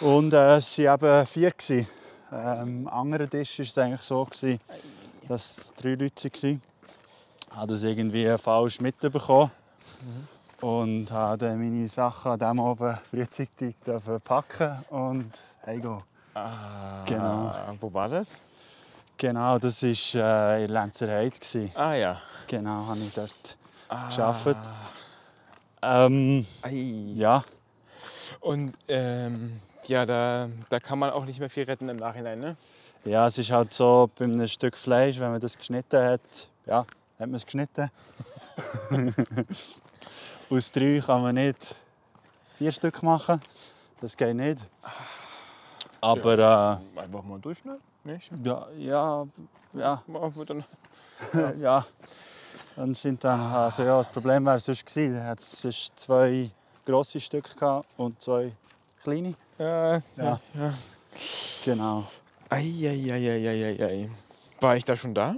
[0.00, 1.50] Und äh, es waren eben vier.
[1.50, 1.88] Gewesen.
[2.32, 4.60] Ähm, am anderen Tisch war es eigentlich so, gewesen,
[5.26, 6.62] dass es drei Leute waren.
[7.50, 9.50] Ich habe das irgendwie falsch mitbekommen.
[10.60, 13.74] Und habe meine Sachen an diesem Abend frühzeitig
[14.24, 15.30] packen und
[15.64, 16.02] heimgehen.
[16.34, 17.52] Ah, Genau.
[17.80, 18.44] Wo war das?
[19.18, 21.70] Genau, das war äh, in Lenzerheide.
[21.74, 22.20] Ah ja.
[22.46, 23.56] Genau, habe ich dort
[23.88, 24.08] Ah.
[24.14, 24.68] gearbeitet.
[25.82, 26.72] Ähm, Ei.
[27.14, 27.44] ja,
[28.40, 32.56] Und ähm, ja, da, da kann man auch nicht mehr viel retten im Nachhinein, ne?
[33.04, 36.84] ja, es ist halt so, bei einem Stück Fleisch, wenn man das geschnitten hat, ja,
[37.18, 37.90] hat man es geschnitten.
[40.50, 41.74] Aus drei kann man nicht
[42.56, 43.40] vier Stück machen.
[44.00, 44.64] Das geht nicht.
[46.00, 48.30] Aber Einfach mal durchschneiden, nicht?
[48.30, 49.26] äh, ja, ja,
[49.72, 50.02] ja,
[50.46, 50.64] dann-
[51.60, 51.84] ja.
[52.76, 56.50] Dann sind dann, also ja, das Problem wäre sonst gewesen, hat es zwei
[56.84, 58.52] grosse Stücke gehabt und zwei
[59.02, 59.34] kleine.
[59.58, 60.02] Ja, ja.
[60.16, 60.40] Ja.
[60.54, 60.74] ja.
[61.64, 62.04] Genau.
[62.50, 64.10] Eieieiei.
[64.60, 65.34] War ich da schon da?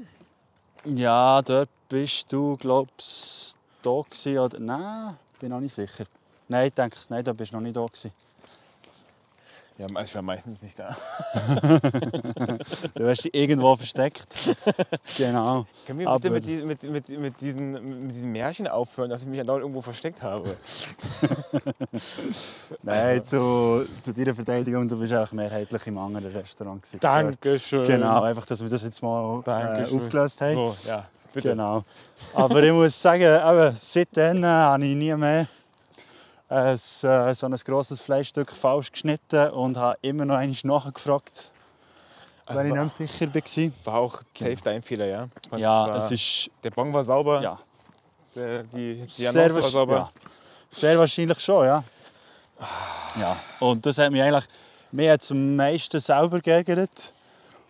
[0.96, 4.58] Ja, dort bist du, glaubst da gewesen, oder?
[4.58, 6.06] Nein, bin noch nicht sicher.
[6.48, 8.10] Nein, ich denke nein, da bist du noch nicht da gewesen.
[9.78, 10.96] Ja, ich war meistens nicht da.
[12.94, 14.26] Du hast dich irgendwo versteckt.
[15.16, 15.66] Genau.
[15.86, 19.28] Können wir Aber- bitte mit, mit, mit, mit, diesen, mit diesen Märchen aufhören, dass ich
[19.28, 20.56] mich andauernd irgendwo versteckt habe?
[22.82, 27.00] Nein, zu, zu deiner Verteidigung, du bist auch mehrheitlich im anderen Restaurant gewesen.
[27.00, 27.86] Dankeschön.
[27.86, 30.54] Genau, einfach, dass wir das jetzt mal äh, aufgelöst haben.
[30.54, 31.50] So, ja, bitte.
[31.50, 31.84] Genau.
[32.34, 35.46] Aber ich muss sagen, eben, seitdem äh, habe ich nie mehr
[36.48, 41.52] ein, äh, so ein grosses Fleischstück falsch geschnitten und habe immer noch einmal nachgefragt,
[42.46, 43.92] Also wenn ich nicht sicher war.
[43.94, 45.28] War auch safe dein Fehler, ja?
[45.50, 47.58] Man Ja, war, es ist Der Bon war sauber, ja,
[48.34, 49.96] der, die, die sehr, war sauber.
[49.96, 50.10] ja,
[50.70, 51.84] sehr wahrscheinlich schon, ja.
[53.20, 53.36] ja.
[53.60, 54.44] Und das hat mich eigentlich
[54.90, 57.12] mir hat's am meisten selber geärgert.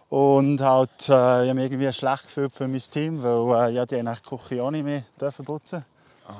[0.08, 3.84] Und halt, äh, ich habe mich irgendwie schlecht gefühlt für mein Team, weil äh, ja,
[3.84, 5.84] die eigentlich die Küche auch nicht mehr dürfen putzen
[6.26, 6.32] Ah,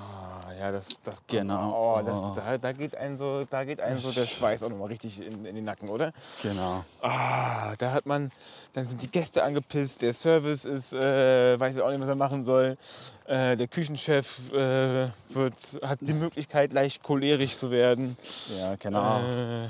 [0.59, 1.99] ja, das, das Genau.
[1.99, 2.33] Oh, das, Oh.
[2.35, 5.45] da, da geht einem so, da geht einem so der Schweiß auch nochmal richtig in,
[5.45, 6.13] in den Nacken, oder?
[6.43, 6.85] Genau.
[7.01, 8.31] Ah, da hat man,
[8.73, 12.43] dann sind die Gäste angepisst, der Service ist, äh, weiß auch nicht, was er machen
[12.45, 12.77] soll.
[13.27, 18.17] Äh, der Küchenchef äh, wird, hat die Möglichkeit, leicht cholerisch zu werden.
[18.59, 19.21] Ja, genau.
[19.21, 19.69] Äh,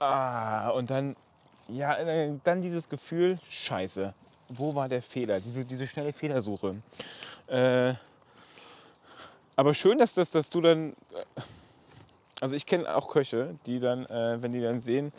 [0.00, 1.14] ah, und dann,
[1.68, 4.12] ja, äh, dann dieses Gefühl, scheiße,
[4.48, 5.40] wo war der Fehler?
[5.40, 6.76] Diese, diese schnelle Fehlersuche.
[7.46, 7.94] Äh,
[9.56, 11.40] aber schön, dass, dass, dass du dann, äh,
[12.40, 15.12] also ich kenne auch Köche, die dann, äh, wenn die dann sehen,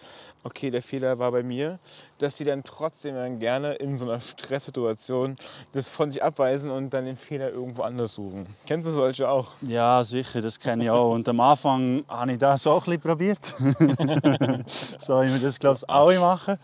[0.43, 1.79] okay, der Fehler war bei mir,
[2.19, 5.35] dass die dann trotzdem dann gerne in so einer Stresssituation
[5.71, 8.47] das von sich abweisen und dann den Fehler irgendwo anders suchen.
[8.67, 9.53] Kennst du solche auch?
[9.61, 11.13] Ja, sicher, das kenne ich auch.
[11.13, 13.45] Und am Anfang habe ich das auch ein bisschen probiert.
[14.99, 16.57] so wie wir das, glaube ich, alle machen.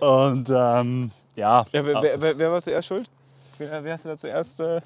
[0.00, 3.08] Und ähm, ja, Ja, wer, wer, wer, war zuerst schuld?
[3.56, 4.80] Wer, wer hast du da zuerst, äh,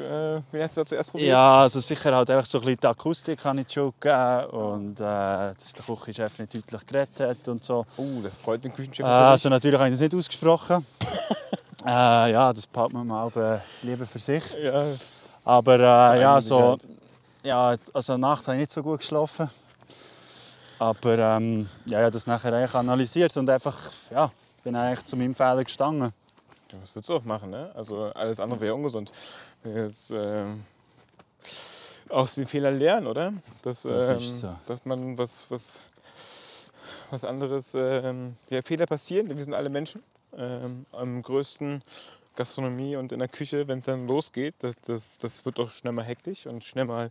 [0.00, 1.30] äh, wen hast du da zuerst probiert?
[1.30, 4.44] ja, also sicher halt einfach so ein bisschen die Akustik habe ich Schuld gegeben.
[4.50, 7.84] Und äh, dass der Küchenchef nicht deutlich geredet hat und so.
[7.96, 9.30] Oh, das freut den Küchenchef Äh, natürlich.
[9.30, 10.86] also natürlich habe ich das nicht ausgesprochen.
[11.86, 14.42] äh, ja, das behalten wir mal lieber für sich.
[14.62, 14.84] Ja,
[15.44, 15.78] Aber
[16.14, 16.84] äh, ja, so, Sicherheit.
[17.42, 19.50] ja, also Nacht habe ich nicht so gut geschlafen.
[20.78, 23.78] Aber ähm, ja, ich habe das nachher eigentlich analysiert und einfach,
[24.10, 24.30] ja,
[24.64, 26.12] bin eigentlich zu meinem Fehler gestanden.
[26.72, 27.70] Ja, was würdest du auch machen, ne?
[27.74, 29.12] Also alles andere wäre ungesund.
[29.64, 30.64] Jetzt, ähm,
[32.08, 33.32] aus den Fehlern lernen, oder?
[33.62, 34.54] Dass, Das ähm, so.
[34.66, 35.80] dass man was, was,
[37.10, 40.02] was anderes, ähm, ja, Fehler passieren, wir sind alle Menschen.
[40.36, 41.82] Ähm, am größten
[42.34, 45.92] Gastronomie und in der Küche, wenn es dann losgeht, das, das, das wird doch schnell
[45.92, 47.10] mal hektisch und schnell mal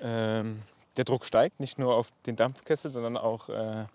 [0.00, 0.62] ähm,
[0.96, 3.86] der Druck steigt, nicht nur auf den Dampfkessel, sondern auch äh,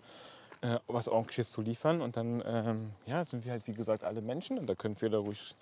[0.60, 2.00] äh, was Ordentliches zu liefern.
[2.00, 5.18] Und dann ähm, ja, sind wir halt, wie gesagt, alle Menschen und da können Fehler
[5.18, 5.54] ruhig,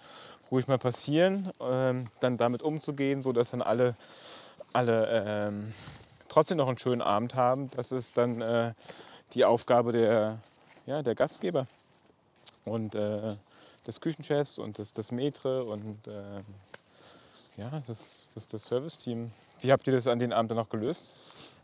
[0.51, 1.51] ruhig mal passieren.
[1.61, 3.97] Ähm, dann damit umzugehen, sodass dann alle,
[4.73, 5.09] alle
[5.49, 5.75] ähm,
[6.29, 8.73] trotzdem noch einen schönen Abend haben, das ist dann äh,
[9.33, 10.39] die Aufgabe der,
[10.87, 11.67] ja, der Gastgeber
[12.65, 13.37] und äh,
[13.87, 16.45] des Küchenchefs und des, des Maitre und ähm,
[17.57, 19.31] ja, das, das, das Serviceteam.
[19.61, 21.11] Wie habt ihr das an den Abend dann noch gelöst?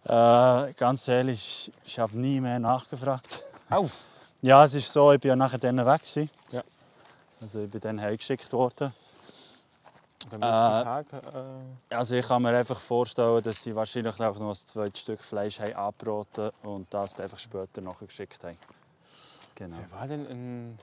[0.04, 3.42] Äh, ganz ehrlich, ich habe nie mehr nachgefragt.
[3.70, 3.88] Au!
[4.44, 6.00] Ja, es ist so, ich bin ja nachher dann weg.
[6.00, 6.28] Gewesen.
[6.50, 6.64] Ja.
[7.42, 8.94] Also ich bin dann heimgeschickt worden.
[10.31, 11.05] Äh, äh,
[11.90, 16.24] Also ich kann mir einfach vorstellen, dass sie wahrscheinlich noch ein zweites Stück Fleisch haben
[16.62, 18.57] und das einfach später nachgeschickt haben.
[19.57, 19.76] Genau.
[19.76, 20.78] wer war denn, in,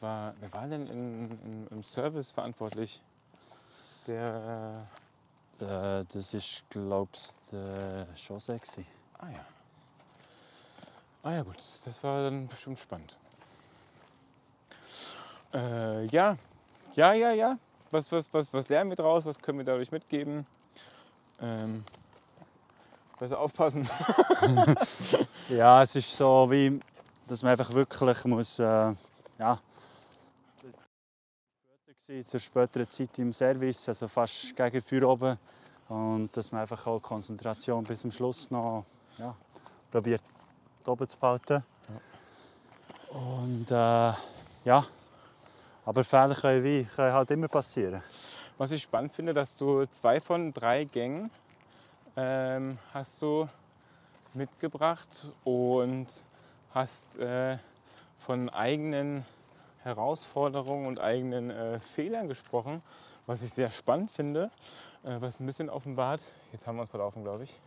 [0.00, 3.00] war, wer war denn in, in, im Service verantwortlich?
[4.06, 4.86] Der.
[5.60, 8.58] Äh, das ist, glaubst du, José.
[8.58, 8.86] gewesen.
[9.18, 9.46] Ah ja.
[11.22, 13.16] Ah ja, gut, das war dann bestimmt spannend.
[15.52, 16.36] Äh, ja,
[16.94, 17.58] ja, ja, ja.
[17.90, 19.24] Was, was, was, was lernen wir draus?
[19.24, 20.46] Was können wir dadurch mitgeben?
[21.40, 21.84] Ähm,
[23.18, 23.88] besser aufpassen.
[25.48, 26.80] Ja, es ist so wie,
[27.26, 28.94] dass man einfach wirklich muss, äh,
[29.38, 29.58] ja,
[32.12, 35.38] später zur späteren Zeit im Service, also fast gegen Feuer oben.
[35.88, 38.84] Und dass man einfach auch Konzentration bis zum Schluss noch
[39.18, 39.34] ja,
[39.90, 40.22] probiert
[40.86, 41.62] oben zu behalten.
[43.10, 44.12] Und äh,
[44.64, 44.86] ja,
[45.84, 48.02] aber Fehler können, wie, können halt immer passieren.
[48.58, 51.30] Was ich spannend finde, dass du zwei von drei Gängen
[52.16, 53.48] ähm, hast du
[54.34, 56.06] mitgebracht und
[56.74, 57.58] hast äh,
[58.18, 59.24] von eigenen
[59.82, 62.82] Herausforderungen und eigenen äh, Fehlern gesprochen,
[63.26, 64.50] was ich sehr spannend finde,
[65.02, 66.22] äh, was ein bisschen offenbart.
[66.52, 67.60] Jetzt haben wir uns verlaufen, glaube ich.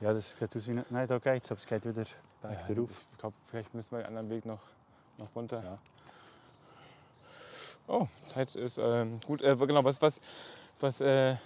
[0.00, 0.82] Ja, das sieht aus wie...
[0.90, 2.04] Nein, da geht's, aber es geht wieder
[2.42, 4.60] back Ja, ich glaube, vielleicht müssen wir den anderen Weg noch,
[5.16, 5.62] noch runter.
[5.62, 5.78] Ja.
[7.86, 9.42] Oh, Zeit ist ähm, gut.
[9.42, 10.20] Äh, genau, was, was,
[10.80, 11.36] was, äh,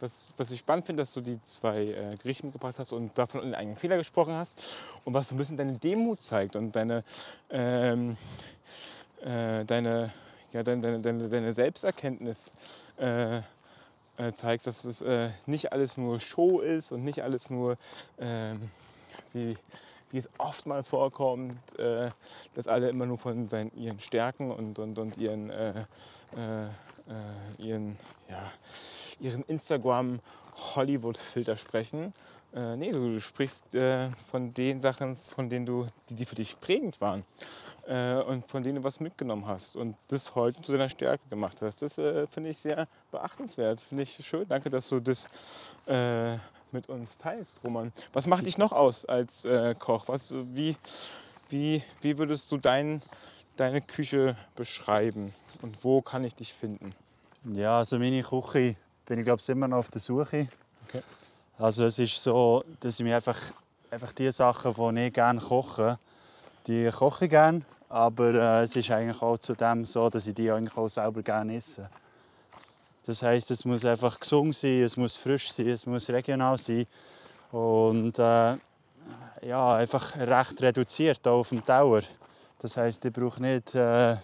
[0.00, 3.42] was, was ich spannend finde, dass du die zwei äh, Gerichte mitgebracht hast und davon
[3.42, 4.62] den eigenen Fehler gesprochen hast
[5.04, 7.04] und was so ein bisschen deine Demut zeigt und deine,
[7.50, 8.16] ähm,
[9.20, 10.12] äh, deine,
[10.52, 12.54] ja, deine, deine, deine, deine Selbsterkenntnis
[12.96, 13.38] äh,
[14.16, 15.04] äh, zeigst, dass es
[15.46, 17.76] nicht alles nur Show ist und nicht alles nur,
[18.18, 18.70] ähm,
[19.32, 19.56] wie,
[20.12, 22.10] wie es oft mal vorkommt, äh,
[22.54, 25.86] dass alle immer nur von seinen, ihren Stärken und, und, und ihren, äh,
[26.36, 26.68] äh, äh,
[27.58, 27.96] ihren,
[28.28, 28.52] ja,
[29.20, 32.12] ihren Instagram-Hollywood-Filter sprechen.
[32.54, 36.34] Äh, nee, du, du sprichst äh, von den Sachen, von denen du, die, die für
[36.36, 37.24] dich prägend waren
[38.28, 41.82] und von denen du was mitgenommen hast und das heute zu deiner Stärke gemacht hast.
[41.82, 44.46] Das finde ich sehr beachtenswert, finde ich schön.
[44.46, 45.26] Danke, dass du das
[46.72, 47.92] mit uns teilst, Roman.
[48.12, 50.08] Was macht dich noch aus als äh, Koch?
[50.08, 50.76] Was, wie,
[51.48, 53.02] wie, wie würdest du dein,
[53.56, 56.94] deine Küche beschreiben und wo kann ich dich finden?
[57.52, 60.48] Ja, also meine Küche bin ich glaube immer noch auf der Suche.
[60.88, 61.02] Okay.
[61.58, 63.38] Also es ist so, dass ich mir einfach,
[63.90, 65.98] einfach die Sachen, die ich gerne koche,
[66.66, 67.62] die koche ich gerne.
[67.88, 71.56] Aber äh, es ist eigentlich auch zudem so, dass ich die eigentlich auch selber gerne
[71.56, 71.90] esse.
[73.04, 76.86] Das heißt, es muss einfach gesund sein, es muss frisch sein, es muss regional sein
[77.50, 78.56] und äh,
[79.42, 82.02] ja, einfach recht reduziert auf dem Tower.
[82.60, 84.16] Das heißt, ich brauche nicht äh,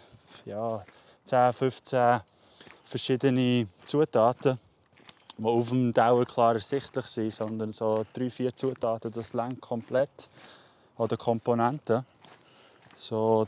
[0.44, 0.84] ja,
[1.24, 2.20] 10, 15
[2.84, 4.58] verschiedene Zutaten,
[5.36, 10.28] die auf dem Dauer klar ersichtlich sind, sondern so drei, vier Zutaten, das längt komplett.
[10.96, 12.04] Oder Komponenten.
[12.96, 13.46] So,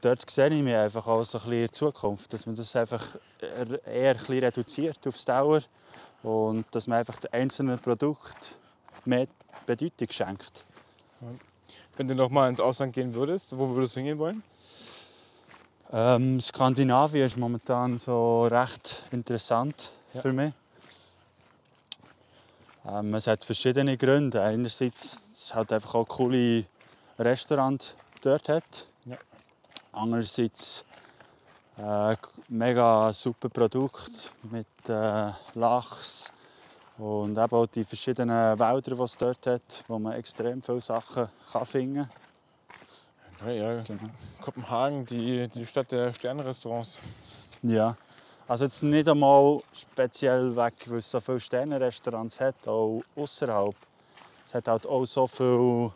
[0.00, 3.04] dort sehe ich mich einfach auch so ein bisschen in Zukunft, dass man das einfach
[3.40, 5.60] eher eher ein bisschen reduziert aufs Dauer
[6.22, 8.56] und dass man einfach den einzelnen Produkt
[9.04, 9.26] mehr
[9.66, 10.64] Bedeutung schenkt.
[11.96, 14.42] Wenn du noch mal ins Ausland gehen würdest, wo würdest du hingehen wollen?
[15.92, 20.20] Ähm, Skandinavien ist momentan so recht interessant Ja.
[20.20, 20.52] für mich.
[22.86, 24.42] Ähm, es hat verschiedene Gründe.
[24.42, 26.64] Einerseits, dass es halt einfach auch coole
[27.18, 28.86] Restaurants dort hat.
[29.92, 30.84] Andererseits
[31.78, 32.16] äh,
[32.48, 36.32] mega super Produkt mit äh, Lachs
[36.98, 41.28] und eben auch die verschiedenen Wälder, die es dort hat, wo man extrem viele Sachen
[41.52, 42.10] kann finden
[43.44, 43.82] Ja, ja.
[43.82, 44.10] kann.
[44.40, 46.98] Kopenhagen, die, die Stadt der Sternrestaurants.
[47.62, 47.96] Ja,
[48.48, 53.74] also jetzt nicht einmal speziell weg, weil es so viele Sternenrestaurants hat, auch außerhalb.
[54.44, 55.92] Es hat halt auch so viele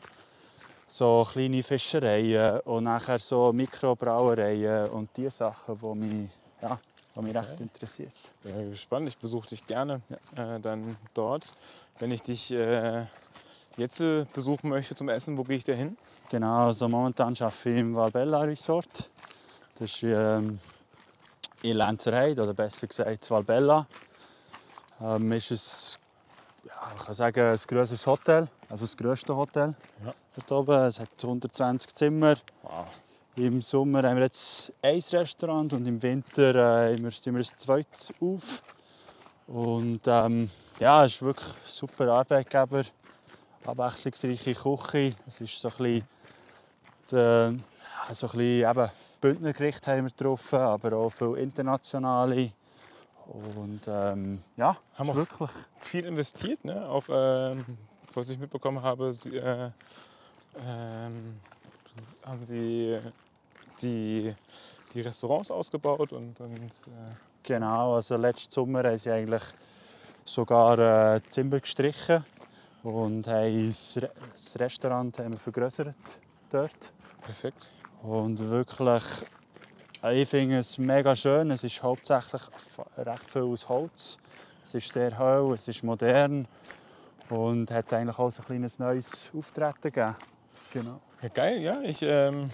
[0.93, 6.79] so kleine Fischereien und nachher so Mikrobrauereien und die Sachen, die mich, ja,
[7.17, 7.63] die mich recht Okay.
[7.63, 8.13] interessiert.
[8.45, 10.03] Ja, spannend, ich besuche dich gerne
[10.37, 11.51] äh, dann dort.
[11.99, 13.07] Wenn ich dich äh,
[13.79, 15.97] jetzt äh, besuchen möchte zum Essen, wo gehe ich da hin?
[16.29, 19.09] Genau, also momentan arbeite ich im Valbella Resort.
[19.79, 20.59] Das ist ähm,
[21.63, 23.87] in Lenzerheide, oder besser gesagt Valbella.
[25.01, 25.99] Ähm, ist es,
[26.67, 29.75] ja, ich kann sagen, ein grosses Hotel, also das grösste Hotel
[30.05, 30.13] Ja.
[30.35, 30.83] Dort oben.
[30.85, 32.37] Es hat 120 Zimmer.
[32.63, 32.87] Wow.
[33.37, 37.41] Im Sommer haben wir jetzt ein Restaurant und im Winter äh, haben wir, tun wir
[37.41, 38.63] ein zweites auf.
[39.47, 42.85] Und ähm, ja, es ist wirklich ein super Arbeitgeber,
[43.65, 45.15] abwechslungsreiche Küche.
[45.27, 46.09] Es ist so ein bisschen,
[47.11, 47.63] die, so ein
[48.09, 52.51] bisschen eben Bündnergericht haben wir getroffen, aber auch viele internationale.
[53.27, 56.87] Und ähm, ja, Haben auch- wirklich Viel investiert, ne?
[56.89, 57.65] auch ähm,
[58.15, 59.71] was ich mitbekommen habe, sie, äh,
[60.59, 61.41] ähm,
[62.25, 62.99] haben sie
[63.81, 64.35] die,
[64.93, 69.43] die Restaurants ausgebaut und, und äh, Genau, also letzten Sommer haben sie eigentlich
[70.25, 72.25] sogar äh, Zimmer gestrichen
[72.85, 75.97] und haben das, Re das Restaurant haben wir vergrößert
[76.51, 76.93] dort.
[77.23, 77.71] perfekt.
[78.03, 79.25] Und wirklich
[80.03, 81.51] Also ich finde es mega schön.
[81.51, 82.43] Es ist hauptsächlich
[82.97, 84.19] recht viel aus Holz.
[84.65, 86.47] Es ist sehr hell, es ist modern
[87.29, 90.17] und hat eigentlich auch ein kleines neues Auftreten gegeben.
[90.73, 91.01] Genau.
[91.21, 91.81] Ja, geil, ja.
[91.83, 92.51] Ich ähm,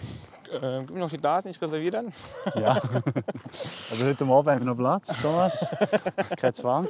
[0.51, 2.13] äh, gib mir noch die Daten, ich reserviere dann.
[2.55, 2.71] Ja.
[3.91, 5.65] also heute Abend haben wir noch Platz, Thomas.
[6.37, 6.87] Kein Zwang.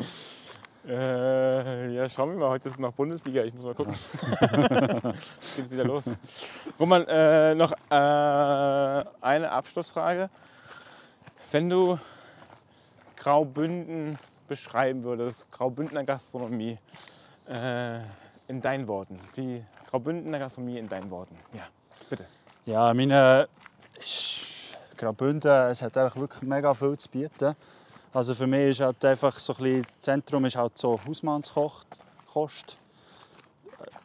[0.87, 2.49] Äh, ja, schauen wir mal.
[2.49, 3.43] Heute ist noch Bundesliga.
[3.43, 3.93] Ich muss mal gucken.
[5.39, 6.17] Es geht wieder los.
[6.79, 10.31] Roman, äh, noch äh, eine Abschlussfrage.
[11.51, 11.99] Wenn du
[13.17, 14.17] Graubünden
[14.47, 16.79] beschreiben würdest, Graubündener Gastronomie,
[17.47, 17.99] äh,
[18.47, 19.19] in deinen Worten.
[19.35, 21.35] Wie Graubündener Gastronomie in deinen Worten.
[21.51, 21.63] Ja,
[22.09, 22.25] bitte.
[22.65, 23.47] Ja, meine
[24.95, 27.55] Graubünden, es hat einfach wirklich mega viel zu bieten.
[28.13, 32.77] Also für mich ist halt einfach so ein bisschen, das Zentrum ist halt so Hausmannskost.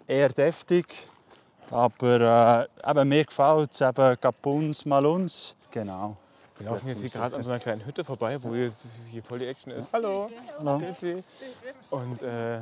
[0.07, 1.09] Eher deftig,
[1.70, 5.55] aber äh, eben, mir gefällt es eben Gapuns, Maluns.
[5.70, 6.16] Genau.
[6.57, 9.47] Wir laufen jetzt hier gerade an so einer kleinen Hütte vorbei, wo hier voll die
[9.47, 9.93] Action ist.
[9.93, 10.80] Hallo, Hallo.
[11.91, 12.61] Und äh,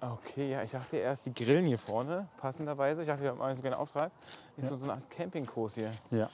[0.00, 3.02] okay, ja, ich dachte erst, die grillen hier vorne, passenderweise.
[3.02, 4.10] Ich dachte, wir haben einen so einen Auftrag.
[4.56, 5.90] Ist so eine Art Campingkurs hier.
[6.10, 6.28] Ja.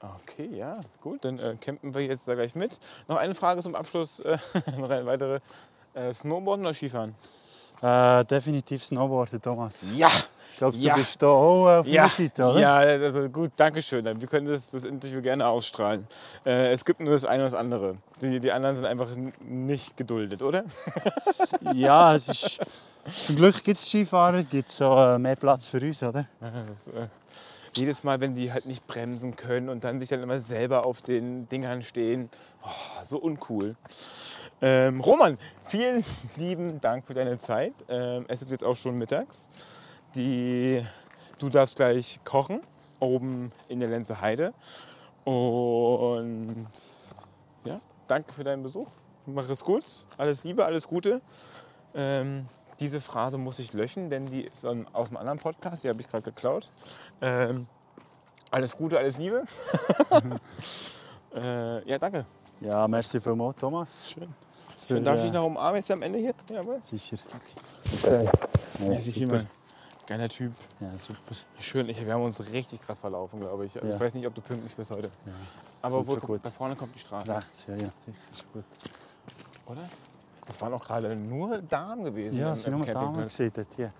[0.00, 2.80] Okay, ja, gut, dann äh, campen wir jetzt da gleich mit.
[3.06, 4.36] Noch eine Frage zum Abschluss, äh,
[4.78, 5.40] noch eine weitere.
[5.94, 7.14] Äh, Snowboarden oder Skifahren?
[7.80, 9.86] Äh, definitiv Snowboarden, Thomas.
[9.94, 10.10] Ja!
[10.62, 10.94] Ich glaube, Ja.
[10.94, 12.60] du bist da auch auf Ja, Seite, oder?
[12.60, 14.04] ja, also gut, danke schön.
[14.04, 16.06] Wir können das, das Interview gerne ausstrahlen.
[16.46, 17.96] Äh, es gibt nur das eine und das andere.
[18.20, 19.08] Die, die anderen sind einfach
[19.40, 20.62] nicht geduldet, oder?
[21.74, 22.60] ja, es ist...
[23.26, 26.26] Zum Glück gibt es Skifahren, gibt es so äh, mehr Platz für uns, oder?
[26.68, 27.08] Das, äh,
[27.74, 31.02] jedes Mal, wenn die halt nicht bremsen können und dann sich dann immer selber auf
[31.02, 32.30] den Dingern stehen.
[32.64, 32.68] Oh,
[33.02, 33.74] so uncool.
[34.60, 36.04] Ähm, Roman, vielen
[36.36, 37.72] lieben Dank für deine Zeit.
[37.88, 39.48] Ähm, es ist jetzt auch schon mittags.
[40.14, 40.84] Die,
[41.38, 42.60] du darfst gleich kochen,
[43.00, 44.52] oben in der Lenze Heide.
[45.24, 46.66] Und
[47.64, 48.88] ja, danke für deinen Besuch.
[49.26, 49.84] Mach es gut.
[50.18, 51.20] Alles Liebe, alles Gute.
[51.94, 52.46] Ähm,
[52.80, 56.08] diese Phrase muss ich löschen, denn die ist aus einem anderen Podcast, die habe ich
[56.08, 56.70] gerade geklaut.
[57.20, 57.66] Ähm,
[58.50, 59.44] alles Gute, alles Liebe.
[61.34, 62.26] äh, ja, danke.
[62.60, 64.10] Ja, merci vielmals, Thomas.
[64.10, 64.28] Schön.
[64.86, 66.34] Für, Darf ich dich noch umarmen jetzt am Ende hier?
[66.50, 66.62] Ja.
[66.82, 67.16] Sicher.
[68.02, 68.22] Ja,
[68.84, 69.18] Ja, sich super.
[69.18, 69.46] jemand.
[70.06, 70.52] Geiler Typ.
[70.80, 71.18] Ja, super.
[71.60, 73.76] Schön, ich, wir haben uns richtig krass verlaufen, glaube ich.
[73.76, 73.94] Also Ja.
[73.94, 75.10] Ich weiß nicht, ob du pünktlich bist heute.
[75.24, 75.32] Ja,
[75.82, 76.40] Aber wo, gut.
[76.44, 77.88] da vorne kommt die Straße, Rechts, ja, ja,
[78.52, 78.64] gut.
[79.66, 79.88] oder?
[80.44, 82.36] Das waren auch gerade nur Damen gewesen.
[82.38, 83.92] Ja, es sind nur Damen dort hier.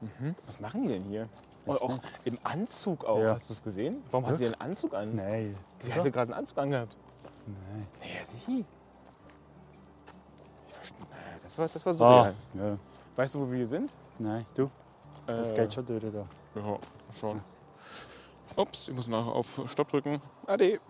[0.00, 0.34] Mhm.
[0.46, 1.28] Was machen die denn hier?
[1.66, 3.18] Und auch im Anzug auch.
[3.18, 3.34] Ja.
[3.34, 4.02] Hast du es gesehen?
[4.10, 5.16] Warum hat sie einen Anzug an?
[5.16, 5.56] Nein.
[5.80, 6.96] Sie hatte gerade einen Anzug angehabt.
[7.46, 7.86] Nein.
[8.00, 8.06] Ja,
[8.46, 8.64] sie.
[10.68, 10.96] Ich verstehe.
[11.00, 12.34] Nee, Das war, das war Ah, surreal.
[12.54, 12.78] ja.
[13.16, 13.90] Weißt du, wo wir hier sind?
[14.18, 14.70] Nein, du,
[15.26, 16.26] das Äh, geht schon durch da.
[16.54, 16.78] Ja,
[17.18, 17.40] schon.
[18.56, 20.20] Ups, ich muss noch auf Stopp drücken.
[20.46, 20.80] Ade.